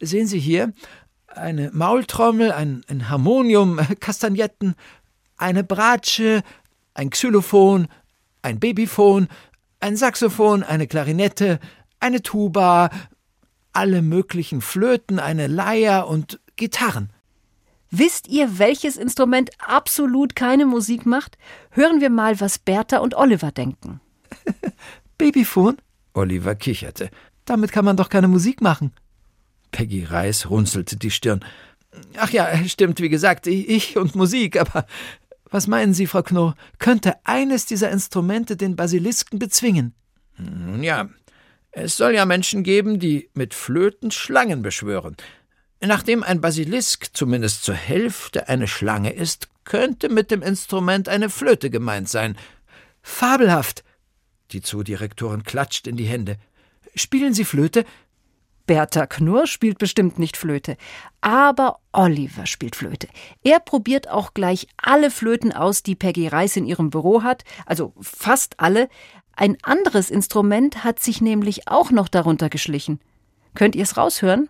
Sehen 0.00 0.26
Sie 0.26 0.40
hier 0.40 0.72
eine 1.34 1.70
Maultrommel, 1.72 2.52
ein, 2.52 2.82
ein 2.88 3.08
Harmonium, 3.08 3.78
Kastagnetten, 4.00 4.74
eine 5.36 5.64
Bratsche, 5.64 6.42
ein 6.94 7.10
Xylophon, 7.10 7.88
ein 8.42 8.58
Babyphon, 8.58 9.28
ein 9.80 9.96
Saxophon, 9.96 10.62
eine 10.62 10.86
Klarinette, 10.86 11.58
eine 11.98 12.22
Tuba, 12.22 12.90
alle 13.72 14.02
möglichen 14.02 14.60
Flöten, 14.60 15.18
eine 15.18 15.46
Leier 15.46 16.06
und 16.08 16.40
Gitarren. 16.56 17.10
Wisst 17.90 18.28
ihr, 18.28 18.58
welches 18.58 18.96
Instrument 18.96 19.50
absolut 19.58 20.36
keine 20.36 20.64
Musik 20.64 21.06
macht? 21.06 21.38
Hören 21.70 22.00
wir 22.00 22.10
mal, 22.10 22.40
was 22.40 22.58
Bertha 22.58 22.98
und 22.98 23.14
Oliver 23.14 23.50
denken. 23.50 24.00
Babyphon? 25.18 25.76
Oliver 26.14 26.54
kicherte. 26.54 27.10
Damit 27.44 27.72
kann 27.72 27.84
man 27.84 27.96
doch 27.96 28.08
keine 28.08 28.28
Musik 28.28 28.60
machen. 28.60 28.92
Peggy 29.70 30.04
Reis 30.04 30.50
runzelte 30.50 30.96
die 30.96 31.10
Stirn. 31.10 31.44
Ach 32.16 32.30
ja, 32.30 32.48
stimmt, 32.66 33.00
wie 33.00 33.08
gesagt, 33.08 33.46
ich 33.46 33.96
und 33.96 34.14
Musik, 34.14 34.60
aber 34.60 34.86
was 35.50 35.66
meinen 35.66 35.94
Sie, 35.94 36.06
Frau 36.06 36.22
Knorr? 36.22 36.54
Könnte 36.78 37.14
eines 37.24 37.66
dieser 37.66 37.90
Instrumente 37.90 38.56
den 38.56 38.76
Basilisken 38.76 39.38
bezwingen? 39.38 39.94
Nun 40.38 40.82
ja, 40.82 41.08
es 41.72 41.96
soll 41.96 42.14
ja 42.14 42.24
Menschen 42.24 42.62
geben, 42.62 42.98
die 42.98 43.30
mit 43.34 43.54
Flöten 43.54 44.10
Schlangen 44.10 44.62
beschwören. 44.62 45.16
Nachdem 45.80 46.22
ein 46.22 46.40
Basilisk 46.40 47.08
zumindest 47.14 47.64
zur 47.64 47.74
Hälfte 47.74 48.48
eine 48.48 48.68
Schlange 48.68 49.12
ist, 49.12 49.48
könnte 49.64 50.08
mit 50.08 50.30
dem 50.30 50.42
Instrument 50.42 51.08
eine 51.08 51.30
Flöte 51.30 51.70
gemeint 51.70 52.08
sein. 52.08 52.36
Fabelhaft! 53.02 53.84
Die 54.52 54.60
Zoodirektorin 54.60 55.44
klatscht 55.44 55.86
in 55.86 55.96
die 55.96 56.06
Hände. 56.06 56.36
Spielen 56.94 57.34
Sie 57.34 57.44
Flöte? 57.44 57.84
Bertha 58.70 59.06
Knurr 59.06 59.48
spielt 59.48 59.78
bestimmt 59.78 60.20
nicht 60.20 60.36
Flöte, 60.36 60.76
aber 61.20 61.80
Oliver 61.90 62.46
spielt 62.46 62.76
Flöte. 62.76 63.08
Er 63.42 63.58
probiert 63.58 64.08
auch 64.08 64.32
gleich 64.32 64.68
alle 64.76 65.10
Flöten 65.10 65.52
aus, 65.52 65.82
die 65.82 65.96
Peggy 65.96 66.28
Reis 66.28 66.56
in 66.56 66.66
ihrem 66.66 66.88
Büro 66.88 67.24
hat, 67.24 67.42
also 67.66 67.92
fast 68.00 68.60
alle. 68.60 68.88
Ein 69.34 69.58
anderes 69.64 70.08
Instrument 70.08 70.84
hat 70.84 71.00
sich 71.00 71.20
nämlich 71.20 71.66
auch 71.66 71.90
noch 71.90 72.06
darunter 72.06 72.48
geschlichen. 72.48 73.00
Könnt 73.56 73.74
ihr 73.74 73.82
es 73.82 73.96
raushören? 73.96 74.48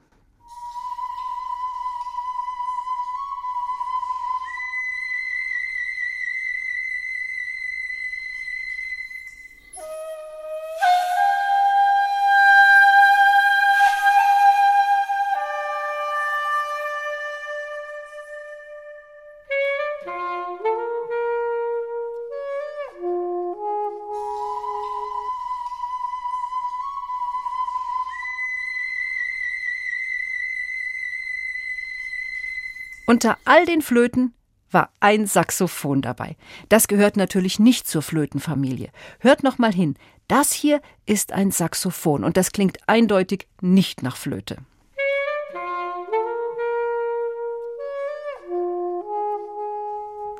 Unter 33.22 33.36
all 33.44 33.66
den 33.66 33.82
Flöten 33.82 34.32
war 34.70 34.94
ein 34.98 35.26
Saxophon 35.26 36.00
dabei. 36.00 36.38
Das 36.70 36.88
gehört 36.88 37.18
natürlich 37.18 37.58
nicht 37.58 37.86
zur 37.86 38.00
Flötenfamilie. 38.00 38.88
Hört 39.18 39.42
noch 39.42 39.58
mal 39.58 39.74
hin. 39.74 39.94
Das 40.26 40.54
hier 40.54 40.80
ist 41.04 41.30
ein 41.30 41.50
Saxophon 41.50 42.24
und 42.24 42.38
das 42.38 42.50
klingt 42.50 42.78
eindeutig 42.86 43.46
nicht 43.60 44.02
nach 44.02 44.16
Flöte. 44.16 44.56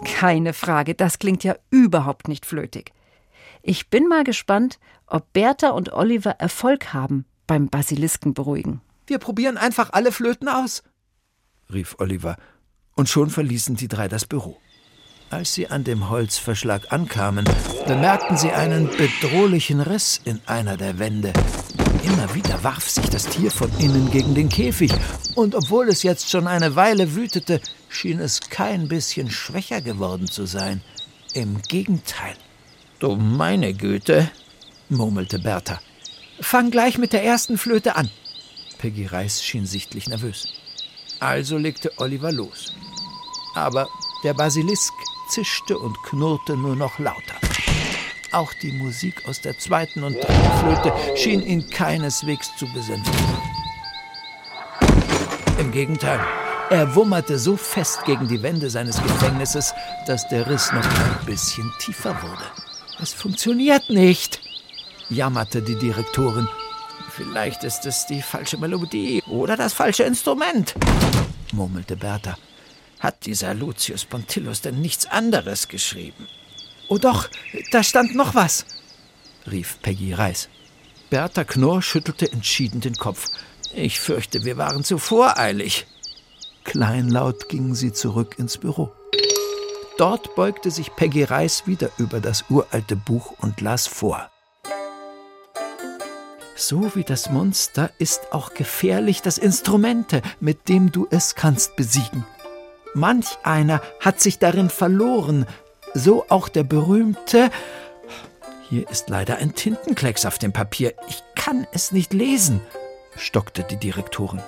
Keine 0.02 0.54
Frage, 0.54 0.94
das 0.94 1.18
klingt 1.18 1.44
ja 1.44 1.56
überhaupt 1.68 2.28
nicht 2.28 2.46
flötig. 2.46 2.92
Ich 3.60 3.90
bin 3.90 4.08
mal 4.08 4.24
gespannt, 4.24 4.78
ob 5.06 5.30
Bertha 5.34 5.68
und 5.68 5.92
Oliver 5.92 6.36
Erfolg 6.38 6.94
haben 6.94 7.26
beim 7.46 7.68
Basilisken 7.68 8.32
beruhigen. 8.32 8.80
Wir 9.06 9.18
probieren 9.18 9.58
einfach 9.58 9.92
alle 9.92 10.12
Flöten 10.12 10.48
aus, 10.48 10.82
rief 11.70 11.96
Oliver 11.98 12.36
und 13.00 13.08
schon 13.08 13.30
verließen 13.30 13.76
die 13.76 13.88
drei 13.88 14.08
das 14.08 14.26
Büro. 14.26 14.60
Als 15.30 15.54
sie 15.54 15.68
an 15.68 15.84
dem 15.84 16.10
Holzverschlag 16.10 16.92
ankamen, 16.92 17.46
bemerkten 17.86 18.36
sie 18.36 18.50
einen 18.50 18.90
bedrohlichen 18.90 19.80
Riss 19.80 20.20
in 20.24 20.38
einer 20.44 20.76
der 20.76 20.98
Wände. 20.98 21.32
Immer 22.04 22.34
wieder 22.34 22.62
warf 22.62 22.90
sich 22.90 23.08
das 23.08 23.24
Tier 23.24 23.50
von 23.50 23.70
innen 23.78 24.10
gegen 24.10 24.34
den 24.34 24.50
Käfig, 24.50 24.92
und 25.34 25.54
obwohl 25.54 25.88
es 25.88 26.02
jetzt 26.02 26.28
schon 26.28 26.46
eine 26.46 26.76
Weile 26.76 27.14
wütete, 27.14 27.62
schien 27.88 28.20
es 28.20 28.40
kein 28.40 28.86
bisschen 28.88 29.30
schwächer 29.30 29.80
geworden 29.80 30.26
zu 30.26 30.44
sein. 30.44 30.82
Im 31.32 31.62
Gegenteil. 31.62 32.34
Du 32.98 33.16
meine 33.16 33.72
Güte, 33.72 34.30
murmelte 34.90 35.38
Bertha. 35.38 35.80
Fang 36.42 36.70
gleich 36.70 36.98
mit 36.98 37.14
der 37.14 37.24
ersten 37.24 37.56
Flöte 37.56 37.96
an. 37.96 38.10
Peggy 38.76 39.06
Reis 39.06 39.42
schien 39.42 39.64
sichtlich 39.64 40.06
nervös. 40.06 40.48
Also 41.18 41.56
legte 41.56 41.92
Oliver 41.98 42.32
los 42.32 42.74
aber 43.54 43.88
der 44.24 44.34
Basilisk 44.34 44.92
zischte 45.28 45.78
und 45.78 46.02
knurrte 46.02 46.56
nur 46.56 46.76
noch 46.76 46.98
lauter. 46.98 47.34
Auch 48.32 48.52
die 48.54 48.72
Musik 48.72 49.26
aus 49.26 49.40
der 49.40 49.58
zweiten 49.58 50.04
und 50.04 50.14
dritten 50.14 50.58
Flöte 50.60 50.92
schien 51.16 51.42
ihn 51.42 51.68
keineswegs 51.68 52.56
zu 52.56 52.66
besänftigen. 52.72 53.38
Im 55.58 55.72
Gegenteil, 55.72 56.20
er 56.70 56.94
wummerte 56.94 57.38
so 57.38 57.56
fest 57.56 58.04
gegen 58.04 58.28
die 58.28 58.42
Wände 58.42 58.70
seines 58.70 59.02
Gefängnisses, 59.02 59.74
dass 60.06 60.28
der 60.28 60.48
Riss 60.48 60.72
noch 60.72 60.84
ein 60.84 61.26
bisschen 61.26 61.70
tiefer 61.80 62.14
wurde. 62.22 62.44
Es 63.02 63.12
funktioniert 63.12 63.90
nicht, 63.90 64.40
jammerte 65.08 65.60
die 65.62 65.76
Direktorin. 65.76 66.48
Vielleicht 67.10 67.64
ist 67.64 67.84
es 67.86 68.06
die 68.06 68.22
falsche 68.22 68.58
Melodie 68.58 69.22
oder 69.26 69.56
das 69.56 69.72
falsche 69.72 70.04
Instrument. 70.04 70.74
murmelte 71.52 71.96
Bertha. 71.96 72.36
Hat 73.00 73.26
dieser 73.26 73.54
Lucius 73.54 74.04
Pontillus 74.04 74.60
denn 74.60 74.80
nichts 74.80 75.06
anderes 75.06 75.68
geschrieben? 75.68 76.28
Oh 76.88 76.98
doch, 76.98 77.28
da 77.72 77.82
stand 77.82 78.14
noch 78.14 78.34
was, 78.34 78.66
rief 79.50 79.78
Peggy 79.80 80.12
Reis. 80.12 80.48
Bertha 81.08 81.44
Knorr 81.44 81.82
schüttelte 81.82 82.30
entschieden 82.30 82.80
den 82.80 82.94
Kopf. 82.94 83.30
Ich 83.74 84.00
fürchte, 84.00 84.44
wir 84.44 84.56
waren 84.58 84.84
zu 84.84 84.98
voreilig. 84.98 85.86
Kleinlaut 86.64 87.48
gingen 87.48 87.74
sie 87.74 87.92
zurück 87.92 88.38
ins 88.38 88.58
Büro. 88.58 88.92
Dort 89.96 90.34
beugte 90.34 90.70
sich 90.70 90.94
Peggy 90.94 91.24
Reis 91.24 91.66
wieder 91.66 91.90
über 91.98 92.20
das 92.20 92.44
uralte 92.48 92.96
Buch 92.96 93.34
und 93.38 93.60
las 93.60 93.86
vor. 93.86 94.30
So 96.54 96.94
wie 96.94 97.04
das 97.04 97.30
Monster 97.30 97.90
ist 97.98 98.32
auch 98.32 98.52
gefährlich 98.52 99.22
das 99.22 99.38
Instrumente, 99.38 100.20
mit 100.40 100.68
dem 100.68 100.92
du 100.92 101.06
es 101.10 101.34
kannst 101.34 101.76
besiegen. 101.76 102.26
Manch 102.94 103.38
einer 103.42 103.80
hat 104.00 104.20
sich 104.20 104.38
darin 104.38 104.70
verloren, 104.70 105.46
so 105.94 106.24
auch 106.28 106.48
der 106.48 106.64
berühmte. 106.64 107.50
Hier 108.68 108.88
ist 108.88 109.08
leider 109.08 109.38
ein 109.38 109.54
Tintenklecks 109.54 110.26
auf 110.26 110.38
dem 110.38 110.52
Papier. 110.52 110.94
Ich 111.08 111.22
kann 111.34 111.66
es 111.72 111.92
nicht 111.92 112.12
lesen, 112.12 112.60
stockte 113.16 113.64
die 113.64 113.76
Direktorin. 113.76 114.42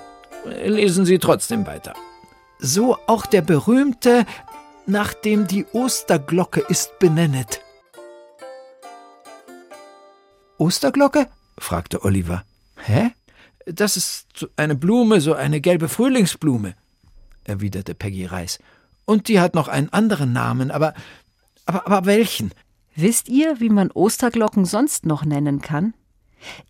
Lesen 0.45 1.05
Sie 1.05 1.19
trotzdem 1.19 1.65
weiter. 1.65 1.93
So 2.59 2.97
auch 3.07 3.25
der 3.25 3.41
berühmte, 3.41 4.25
nach 4.85 5.13
dem 5.13 5.47
die 5.47 5.65
Osterglocke 5.71 6.61
ist 6.61 6.99
benennet. 6.99 7.61
Osterglocke? 10.57 11.27
fragte 11.57 12.03
Oliver. 12.03 12.43
Hä? 12.77 13.11
Das 13.65 13.95
ist 13.95 14.47
eine 14.57 14.75
Blume, 14.75 15.21
so 15.21 15.33
eine 15.33 15.61
gelbe 15.61 15.87
Frühlingsblume, 15.87 16.75
erwiderte 17.45 17.95
Peggy 17.95 18.25
Reis. 18.25 18.59
Und 19.05 19.27
die 19.27 19.39
hat 19.39 19.55
noch 19.55 19.67
einen 19.67 19.89
anderen 19.89 20.33
Namen, 20.33 20.71
aber, 20.71 20.93
aber, 21.65 21.87
aber 21.87 22.05
welchen? 22.05 22.51
Wisst 22.95 23.27
ihr, 23.27 23.59
wie 23.59 23.69
man 23.69 23.91
Osterglocken 23.91 24.65
sonst 24.65 25.05
noch 25.05 25.25
nennen 25.25 25.61
kann? 25.61 25.93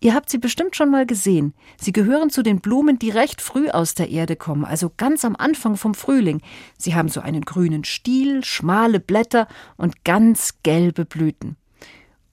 Ihr 0.00 0.14
habt 0.14 0.30
sie 0.30 0.38
bestimmt 0.38 0.76
schon 0.76 0.90
mal 0.90 1.06
gesehen. 1.06 1.54
Sie 1.80 1.92
gehören 1.92 2.30
zu 2.30 2.42
den 2.42 2.60
Blumen, 2.60 2.98
die 2.98 3.10
recht 3.10 3.40
früh 3.40 3.68
aus 3.70 3.94
der 3.94 4.08
Erde 4.08 4.36
kommen, 4.36 4.64
also 4.64 4.90
ganz 4.96 5.24
am 5.24 5.36
Anfang 5.36 5.76
vom 5.76 5.94
Frühling. 5.94 6.40
Sie 6.78 6.94
haben 6.94 7.08
so 7.08 7.20
einen 7.20 7.42
grünen 7.42 7.84
Stiel, 7.84 8.44
schmale 8.44 9.00
Blätter 9.00 9.48
und 9.76 10.04
ganz 10.04 10.54
gelbe 10.62 11.04
Blüten. 11.04 11.56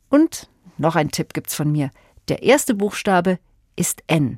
Und 0.09 0.49
noch 0.77 0.95
ein 0.95 1.11
Tipp 1.11 1.33
gibt's 1.33 1.55
von 1.55 1.71
mir. 1.71 1.91
Der 2.27 2.43
erste 2.43 2.73
Buchstabe 2.73 3.39
ist 3.75 4.03
N. 4.07 4.37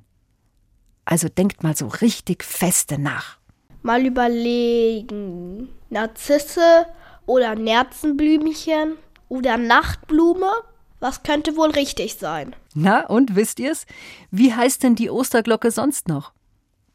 Also 1.05 1.27
denkt 1.27 1.63
mal 1.63 1.75
so 1.75 1.87
richtig 1.87 2.43
feste 2.43 2.97
nach. 2.97 3.37
Mal 3.83 4.05
überlegen. 4.05 5.69
Narzisse 5.89 6.87
oder 7.25 7.55
Nerzenblümchen 7.55 8.97
oder 9.29 9.57
Nachtblume? 9.57 10.51
Was 10.99 11.21
könnte 11.21 11.57
wohl 11.57 11.71
richtig 11.71 12.15
sein? 12.15 12.55
Na, 12.73 13.05
und 13.05 13.35
wisst 13.35 13.59
ihr's? 13.59 13.85
Wie 14.31 14.53
heißt 14.53 14.83
denn 14.83 14.95
die 14.95 15.09
Osterglocke 15.09 15.69
sonst 15.69 16.07
noch? 16.07 16.31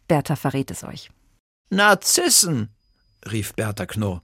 Bertha 0.09 0.35
verrät 0.35 0.71
es 0.71 0.83
euch. 0.83 1.11
Narzissen, 1.69 2.71
rief 3.31 3.53
Bertha 3.53 3.85
Knurr. 3.85 4.23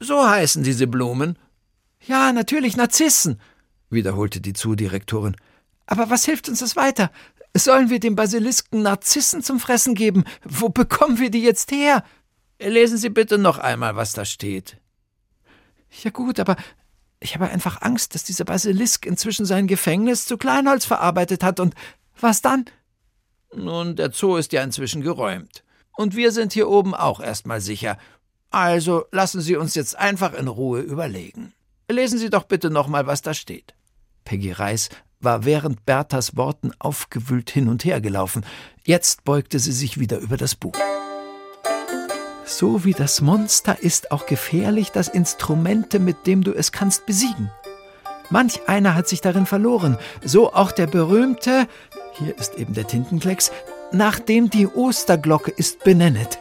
So 0.00 0.26
heißen 0.26 0.62
diese 0.62 0.86
Blumen. 0.86 1.38
Ja, 2.00 2.32
natürlich 2.32 2.76
Narzissen, 2.76 3.38
wiederholte 3.90 4.40
die 4.40 4.54
Zudirektorin. 4.54 5.36
Aber 5.86 6.10
was 6.10 6.24
hilft 6.24 6.48
uns 6.48 6.60
das 6.60 6.76
weiter? 6.76 7.10
Sollen 7.54 7.90
wir 7.90 8.00
dem 8.00 8.16
Basilisken 8.16 8.82
Narzissen 8.82 9.42
zum 9.42 9.60
Fressen 9.60 9.94
geben? 9.94 10.24
Wo 10.44 10.68
bekommen 10.68 11.18
wir 11.18 11.30
die 11.30 11.42
jetzt 11.42 11.70
her? 11.70 12.04
Lesen 12.58 12.96
Sie 12.96 13.10
bitte 13.10 13.38
noch 13.38 13.58
einmal, 13.58 13.96
was 13.96 14.12
da 14.12 14.24
steht. 14.24 14.78
Ja 16.02 16.10
gut, 16.10 16.40
aber 16.40 16.56
ich 17.20 17.34
habe 17.34 17.48
einfach 17.48 17.82
Angst, 17.82 18.14
dass 18.14 18.24
dieser 18.24 18.44
Basilisk 18.44 19.04
inzwischen 19.04 19.44
sein 19.44 19.66
Gefängnis 19.66 20.24
zu 20.26 20.38
Kleinholz 20.38 20.84
verarbeitet 20.84 21.42
hat. 21.42 21.60
Und 21.60 21.74
was 22.18 22.40
dann? 22.40 22.64
Nun, 23.54 23.96
der 23.96 24.12
Zoo 24.12 24.36
ist 24.36 24.52
ja 24.52 24.62
inzwischen 24.62 25.02
geräumt. 25.02 25.62
Und 25.94 26.16
wir 26.16 26.32
sind 26.32 26.52
hier 26.52 26.68
oben 26.68 26.94
auch 26.94 27.20
erstmal 27.20 27.60
sicher. 27.60 27.98
Also 28.50 29.04
lassen 29.12 29.40
Sie 29.40 29.56
uns 29.56 29.74
jetzt 29.74 29.96
einfach 29.98 30.32
in 30.32 30.48
Ruhe 30.48 30.80
überlegen. 30.80 31.52
Lesen 31.90 32.18
Sie 32.18 32.30
doch 32.30 32.44
bitte 32.44 32.70
nochmal, 32.70 33.06
was 33.06 33.22
da 33.22 33.34
steht. 33.34 33.74
Peggy 34.24 34.52
Reis 34.52 34.88
war 35.22 35.44
während 35.44 35.86
Berthas 35.86 36.36
Worten 36.36 36.72
aufgewühlt 36.78 37.50
hin 37.50 37.68
und 37.68 37.84
her 37.84 38.00
gelaufen. 38.00 38.44
Jetzt 38.84 39.24
beugte 39.24 39.58
sie 39.58 39.72
sich 39.72 39.98
wieder 39.98 40.18
über 40.18 40.36
das 40.36 40.54
Buch. 40.54 40.74
So 42.44 42.84
wie 42.84 42.92
das 42.92 43.20
Monster 43.20 43.80
ist 43.80 44.10
auch 44.10 44.26
gefährlich 44.26 44.90
das 44.90 45.08
Instrumente, 45.08 45.98
mit 45.98 46.26
dem 46.26 46.42
du 46.42 46.52
es 46.52 46.72
kannst 46.72 47.06
besiegen. 47.06 47.50
Manch 48.30 48.60
einer 48.66 48.94
hat 48.94 49.08
sich 49.08 49.20
darin 49.20 49.46
verloren, 49.46 49.98
so 50.24 50.52
auch 50.52 50.72
der 50.72 50.86
berühmte, 50.86 51.66
hier 52.14 52.36
ist 52.38 52.54
eben 52.54 52.74
der 52.74 52.86
Tintenklecks, 52.86 53.52
nach 53.92 54.18
dem 54.18 54.50
die 54.50 54.66
Osterglocke 54.66 55.50
ist 55.50 55.84
benennet. 55.84 56.38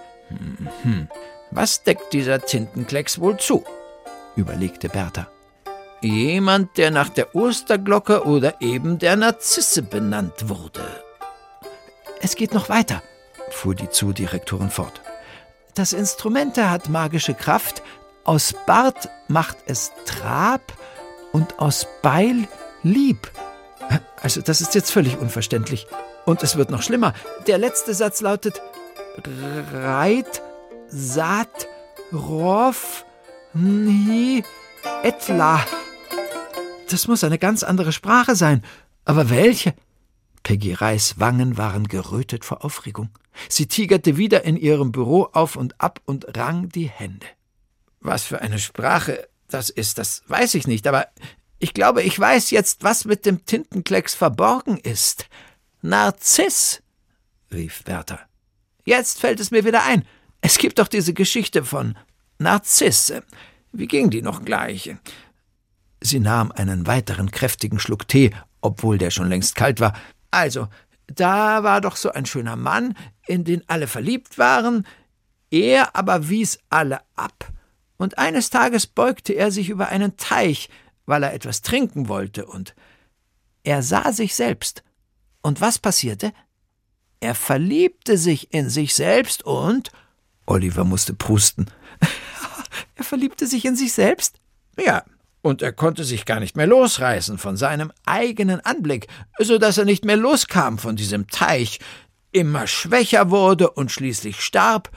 Hm, 0.83 1.07
was 1.51 1.83
deckt 1.83 2.13
dieser 2.13 2.41
Tintenklecks 2.41 3.19
wohl 3.19 3.37
zu? 3.37 3.63
überlegte 4.35 4.87
Bertha. 4.87 5.27
Jemand, 6.01 6.77
der 6.77 6.89
nach 6.89 7.09
der 7.09 7.35
Osterglocke 7.35 8.25
oder 8.25 8.59
eben 8.59 8.97
der 8.97 9.15
Narzisse 9.15 9.83
benannt 9.83 10.49
wurde. 10.49 10.81
Es 12.21 12.35
geht 12.35 12.53
noch 12.53 12.69
weiter, 12.69 13.03
fuhr 13.51 13.75
die 13.75 13.89
Zudirektorin 13.89 14.71
fort. 14.71 15.01
Das 15.75 15.93
Instrumente 15.93 16.69
hat 16.71 16.89
magische 16.89 17.35
Kraft, 17.35 17.83
aus 18.23 18.53
Bart 18.65 19.09
macht 19.27 19.57
es 19.67 19.91
Trab 20.05 20.61
und 21.31 21.59
aus 21.59 21.87
Beil 22.01 22.47
Lieb. 22.83 23.31
Also 24.21 24.41
das 24.41 24.61
ist 24.61 24.75
jetzt 24.75 24.91
völlig 24.91 25.17
unverständlich. 25.19 25.87
Und 26.25 26.43
es 26.43 26.55
wird 26.55 26.69
noch 26.69 26.81
schlimmer. 26.81 27.13
Der 27.47 27.57
letzte 27.57 27.93
Satz 27.93 28.21
lautet 28.21 28.61
Reit, 29.73 30.41
Saat, 30.87 31.67
Rof, 32.11 33.05
Ni, 33.53 34.43
Etla. 35.03 35.63
Das 36.91 37.07
muss 37.07 37.23
eine 37.23 37.37
ganz 37.37 37.63
andere 37.63 37.93
Sprache 37.93 38.35
sein. 38.35 38.63
Aber 39.05 39.29
welche? 39.29 39.73
Peggy 40.43 40.73
Reis 40.73 41.19
Wangen 41.19 41.57
waren 41.57 41.87
gerötet 41.87 42.43
vor 42.43 42.65
Aufregung. 42.65 43.09
Sie 43.47 43.67
tigerte 43.67 44.17
wieder 44.17 44.43
in 44.43 44.57
ihrem 44.57 44.91
Büro 44.91 45.29
auf 45.31 45.55
und 45.55 45.79
ab 45.79 46.01
und 46.05 46.37
rang 46.37 46.67
die 46.69 46.89
Hände. 46.89 47.27
Was 48.01 48.23
für 48.23 48.41
eine 48.41 48.59
Sprache 48.59 49.27
das 49.47 49.69
ist, 49.69 49.97
das 49.97 50.23
weiß 50.27 50.55
ich 50.55 50.67
nicht, 50.67 50.87
aber 50.87 51.07
ich 51.59 51.73
glaube, 51.73 52.03
ich 52.03 52.17
weiß 52.17 52.51
jetzt, 52.51 52.83
was 52.83 53.05
mit 53.05 53.25
dem 53.25 53.45
Tintenklecks 53.45 54.15
verborgen 54.15 54.77
ist. 54.77 55.27
Narziss, 55.81 56.81
rief 57.51 57.83
Bertha. 57.83 58.19
Jetzt 58.83 59.19
fällt 59.19 59.39
es 59.39 59.51
mir 59.51 59.63
wieder 59.63 59.83
ein. 59.83 60.05
Es 60.41 60.57
gibt 60.57 60.79
doch 60.79 60.87
diese 60.87 61.13
Geschichte 61.13 61.63
von 61.63 61.97
Narziss. 62.39 63.13
Wie 63.71 63.87
ging 63.87 64.09
die 64.09 64.21
noch 64.21 64.43
gleich? 64.43 64.95
Sie 66.01 66.19
nahm 66.19 66.51
einen 66.51 66.87
weiteren 66.87 67.31
kräftigen 67.31 67.79
Schluck 67.79 68.07
Tee, 68.07 68.31
obwohl 68.61 68.97
der 68.97 69.11
schon 69.11 69.29
längst 69.29 69.55
kalt 69.55 69.79
war. 69.79 69.93
Also, 70.31 70.67
da 71.07 71.63
war 71.63 71.81
doch 71.81 71.95
so 71.95 72.11
ein 72.11 72.25
schöner 72.25 72.55
Mann, 72.55 72.95
in 73.27 73.43
den 73.43 73.63
alle 73.67 73.87
verliebt 73.87 74.37
waren, 74.37 74.85
er 75.51 75.95
aber 75.95 76.29
wies 76.29 76.59
alle 76.69 77.01
ab, 77.15 77.51
und 77.97 78.17
eines 78.17 78.49
Tages 78.49 78.87
beugte 78.87 79.33
er 79.33 79.51
sich 79.51 79.69
über 79.69 79.89
einen 79.89 80.17
Teich, 80.17 80.69
weil 81.05 81.23
er 81.23 81.33
etwas 81.33 81.61
trinken 81.61 82.07
wollte, 82.07 82.45
und 82.45 82.73
er 83.63 83.83
sah 83.83 84.11
sich 84.11 84.33
selbst. 84.33 84.83
Und 85.41 85.61
was 85.61 85.77
passierte? 85.77 86.33
Er 87.19 87.35
verliebte 87.35 88.17
sich 88.17 88.53
in 88.53 88.69
sich 88.69 88.95
selbst 88.95 89.43
und 89.43 89.91
Oliver 90.47 90.83
musste 90.83 91.13
prusten. 91.13 91.67
er 92.95 93.03
verliebte 93.03 93.45
sich 93.45 93.65
in 93.65 93.75
sich 93.75 93.93
selbst? 93.93 94.39
Ja, 94.77 95.03
und 95.41 95.61
er 95.61 95.71
konnte 95.71 96.03
sich 96.03 96.25
gar 96.25 96.39
nicht 96.39 96.55
mehr 96.55 96.67
losreißen 96.67 97.37
von 97.37 97.57
seinem 97.57 97.91
eigenen 98.05 98.59
Anblick, 98.61 99.07
so 99.39 99.57
dass 99.57 99.77
er 99.77 99.85
nicht 99.85 100.05
mehr 100.05 100.17
loskam 100.17 100.77
von 100.77 100.95
diesem 100.95 101.27
Teich, 101.27 101.79
immer 102.31 102.67
schwächer 102.67 103.29
wurde 103.29 103.69
und 103.71 103.91
schließlich 103.91 104.41
starb, 104.41 104.89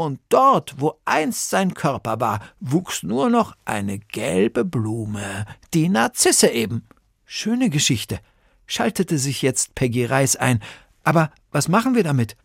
und 0.00 0.18
dort, 0.30 0.76
wo 0.78 0.98
einst 1.04 1.50
sein 1.50 1.74
Körper 1.74 2.20
war, 2.20 2.40
wuchs 2.58 3.02
nur 3.02 3.28
noch 3.28 3.54
eine 3.66 3.98
gelbe 3.98 4.64
Blume, 4.64 5.44
die 5.74 5.90
Narzisse 5.90 6.48
eben. 6.48 6.88
Schöne 7.26 7.68
Geschichte, 7.68 8.18
schaltete 8.66 9.18
sich 9.18 9.42
jetzt 9.42 9.74
Peggy 9.74 10.06
Reis 10.06 10.36
ein. 10.36 10.62
Aber 11.04 11.30
was 11.50 11.68
machen 11.68 11.94
wir 11.94 12.02
damit? 12.02 12.36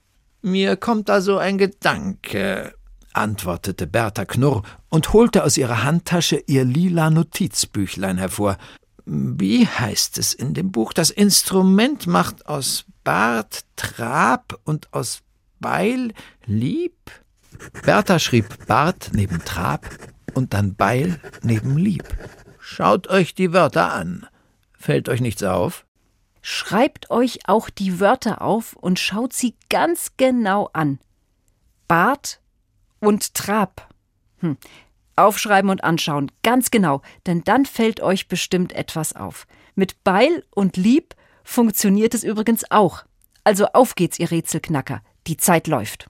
Mir 0.41 0.75
kommt 0.75 1.07
da 1.07 1.21
so 1.21 1.37
ein 1.37 1.57
Gedanke, 1.57 2.75
antwortete 3.15 3.87
Bertha 3.87 4.25
Knurr 4.25 4.63
und 4.89 5.13
holte 5.13 5.43
aus 5.43 5.57
ihrer 5.57 5.83
Handtasche 5.83 6.43
ihr 6.47 6.65
lila 6.65 7.09
Notizbüchlein 7.09 8.17
hervor. 8.17 8.57
Wie 9.05 9.67
heißt 9.67 10.17
es 10.17 10.33
in 10.33 10.53
dem 10.53 10.71
Buch? 10.71 10.93
Das 10.93 11.09
Instrument 11.09 12.07
macht 12.07 12.47
aus 12.47 12.85
Bart 13.03 13.65
Trab 13.75 14.59
und 14.63 14.91
aus 14.93 15.21
Beil, 15.59 16.13
Lieb? 16.45 16.93
Bertha 17.83 18.19
schrieb 18.19 18.65
Bart 18.67 19.11
neben 19.13 19.43
Trab 19.45 19.87
und 20.33 20.53
dann 20.53 20.75
Beil 20.75 21.19
neben 21.41 21.77
Lieb. 21.77 22.03
Schaut 22.59 23.07
euch 23.07 23.35
die 23.35 23.53
Wörter 23.53 23.93
an. 23.93 24.25
Fällt 24.77 25.07
euch 25.07 25.21
nichts 25.21 25.43
auf? 25.43 25.85
Schreibt 26.41 27.09
euch 27.09 27.47
auch 27.47 27.69
die 27.69 27.99
Wörter 27.99 28.41
auf 28.41 28.75
und 28.75 28.99
schaut 28.99 29.33
sie 29.33 29.55
ganz 29.69 30.11
genau 30.17 30.69
an. 30.73 30.99
Bart 31.87 32.39
und 32.99 33.33
Trab. 33.33 33.89
Hm. 34.39 34.57
Aufschreiben 35.15 35.69
und 35.69 35.83
anschauen, 35.83 36.31
ganz 36.43 36.71
genau, 36.71 37.01
denn 37.25 37.43
dann 37.43 37.65
fällt 37.65 38.01
euch 38.01 38.27
bestimmt 38.27 38.73
etwas 38.73 39.15
auf. 39.15 39.47
Mit 39.75 40.03
Beil 40.03 40.43
und 40.53 40.77
Lieb 40.77 41.15
funktioniert 41.43 42.13
es 42.13 42.23
übrigens 42.23 42.69
auch. 42.69 43.05
Also 43.43 43.67
auf 43.67 43.95
geht's, 43.95 44.19
ihr 44.19 44.31
Rätselknacker. 44.31 45.01
Die 45.27 45.37
Zeit 45.37 45.67
läuft. 45.67 46.09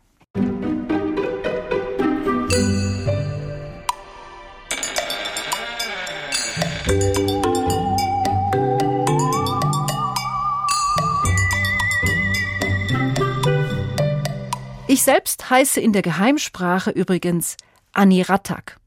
Ich 14.95 15.03
selbst 15.03 15.49
heiße 15.49 15.81
in 15.81 15.91
der 15.91 16.03
Geheimsprache 16.03 16.89
übrigens 16.89 17.57
Aniratak. 17.91 18.79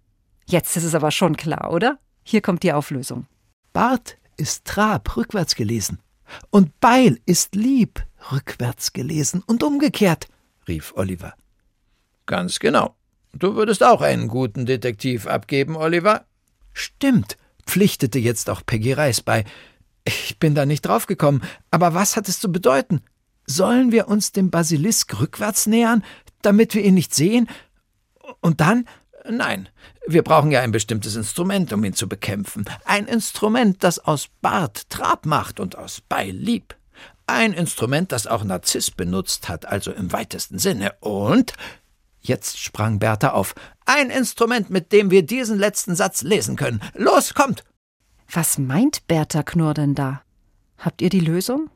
Jetzt 0.47 0.75
ist 0.79 0.85
es 0.85 0.95
aber 0.95 1.11
schon 1.11 1.37
klar, 1.37 1.71
oder? 1.71 1.99
Hier 2.23 2.41
kommt 2.41 2.63
die 2.63 2.73
Auflösung. 2.73 3.27
Bart 3.75 4.17
ist 4.39 4.65
Trab, 4.65 5.19
rückwärts 5.19 5.55
gelesen. 5.55 5.99
Und 6.49 6.81
Beil 6.81 7.21
ist 7.27 7.55
Lieb, 7.55 8.03
rückwärts 8.33 8.95
gelesen 8.95 9.43
und 9.47 9.63
umgekehrt, 9.63 10.29
rief 10.67 10.95
Oliver. 10.97 11.35
Ganz 12.25 12.59
genau. 12.59 12.97
Du 13.35 13.55
würdest 13.55 13.83
auch 13.83 14.01
einen 14.01 14.29
guten 14.29 14.65
Detektiv 14.65 15.27
abgeben, 15.27 15.77
Oliver. 15.77 16.25
Stimmt, 16.73 17.37
pflichtete 17.67 18.19
jetzt 18.19 18.49
auch 18.49 18.63
Peggy 18.65 18.95
Reis 18.95 19.21
bei. 19.21 19.45
Ich 20.05 20.39
bin 20.39 20.55
da 20.55 20.65
nicht 20.65 20.87
draufgekommen. 20.87 21.43
Aber 21.71 21.93
was 21.93 22.17
hat 22.17 22.31
es 22.31 22.41
zu 22.41 22.51
bedeuten? 22.51 23.03
Sollen 23.49 23.93
wir 23.93 24.09
uns 24.09 24.33
dem 24.33 24.51
Basilisk 24.51 25.19
rückwärts 25.19 25.67
nähern, 25.67 26.05
damit 26.43 26.75
wir 26.75 26.85
ihn 26.85 26.95
nicht 26.95 27.15
sehen? 27.15 27.49
Und 28.41 28.61
dann? 28.61 28.87
Nein, 29.29 29.69
wir 30.07 30.23
brauchen 30.23 30.51
ja 30.51 30.61
ein 30.61 30.71
bestimmtes 30.71 31.17
Instrument, 31.17 31.73
um 31.73 31.83
ihn 31.85 31.95
zu 31.95 32.09
bekämpfen. 32.09 32.65
Ein 32.85 33.07
Instrument, 33.07 33.83
das 33.83 33.99
aus 33.99 34.29
Bart 34.41 34.89
Trab 34.91 35.27
macht 35.27 35.61
und 35.61 35.77
aus 35.77 36.01
Beil 36.01 36.31
Lieb. 36.31 36.77
Ein 37.27 37.53
Instrument, 37.53 38.13
das 38.13 38.27
auch 38.27 38.45
Narziss 38.45 38.91
benutzt 38.91 39.49
hat, 39.49 39.67
also 39.67 39.93
im 39.93 40.13
weitesten 40.13 40.59
Sinne. 40.59 40.95
Und 41.01 41.55
Jetzt 42.21 42.59
sprang 42.59 42.99
Bertha 42.99 43.31
auf. 43.31 43.55
Ein 43.87 44.11
Instrument, 44.11 44.71
mit 44.71 44.93
dem 44.93 45.11
wir 45.11 45.25
diesen 45.25 45.59
letzten 45.59 45.95
Satz 45.95 46.23
lesen 46.23 46.57
können. 46.57 46.83
Los, 46.95 47.33
kommt! 47.33 47.65
Was 48.31 48.59
meint 48.59 49.07
Bertha 49.07 49.43
Knurr 49.43 49.75
denn 49.75 49.95
da? 49.95 50.23
Habt 50.77 51.01
ihr 51.01 51.09
die 51.09 51.21
Lösung? 51.21 51.71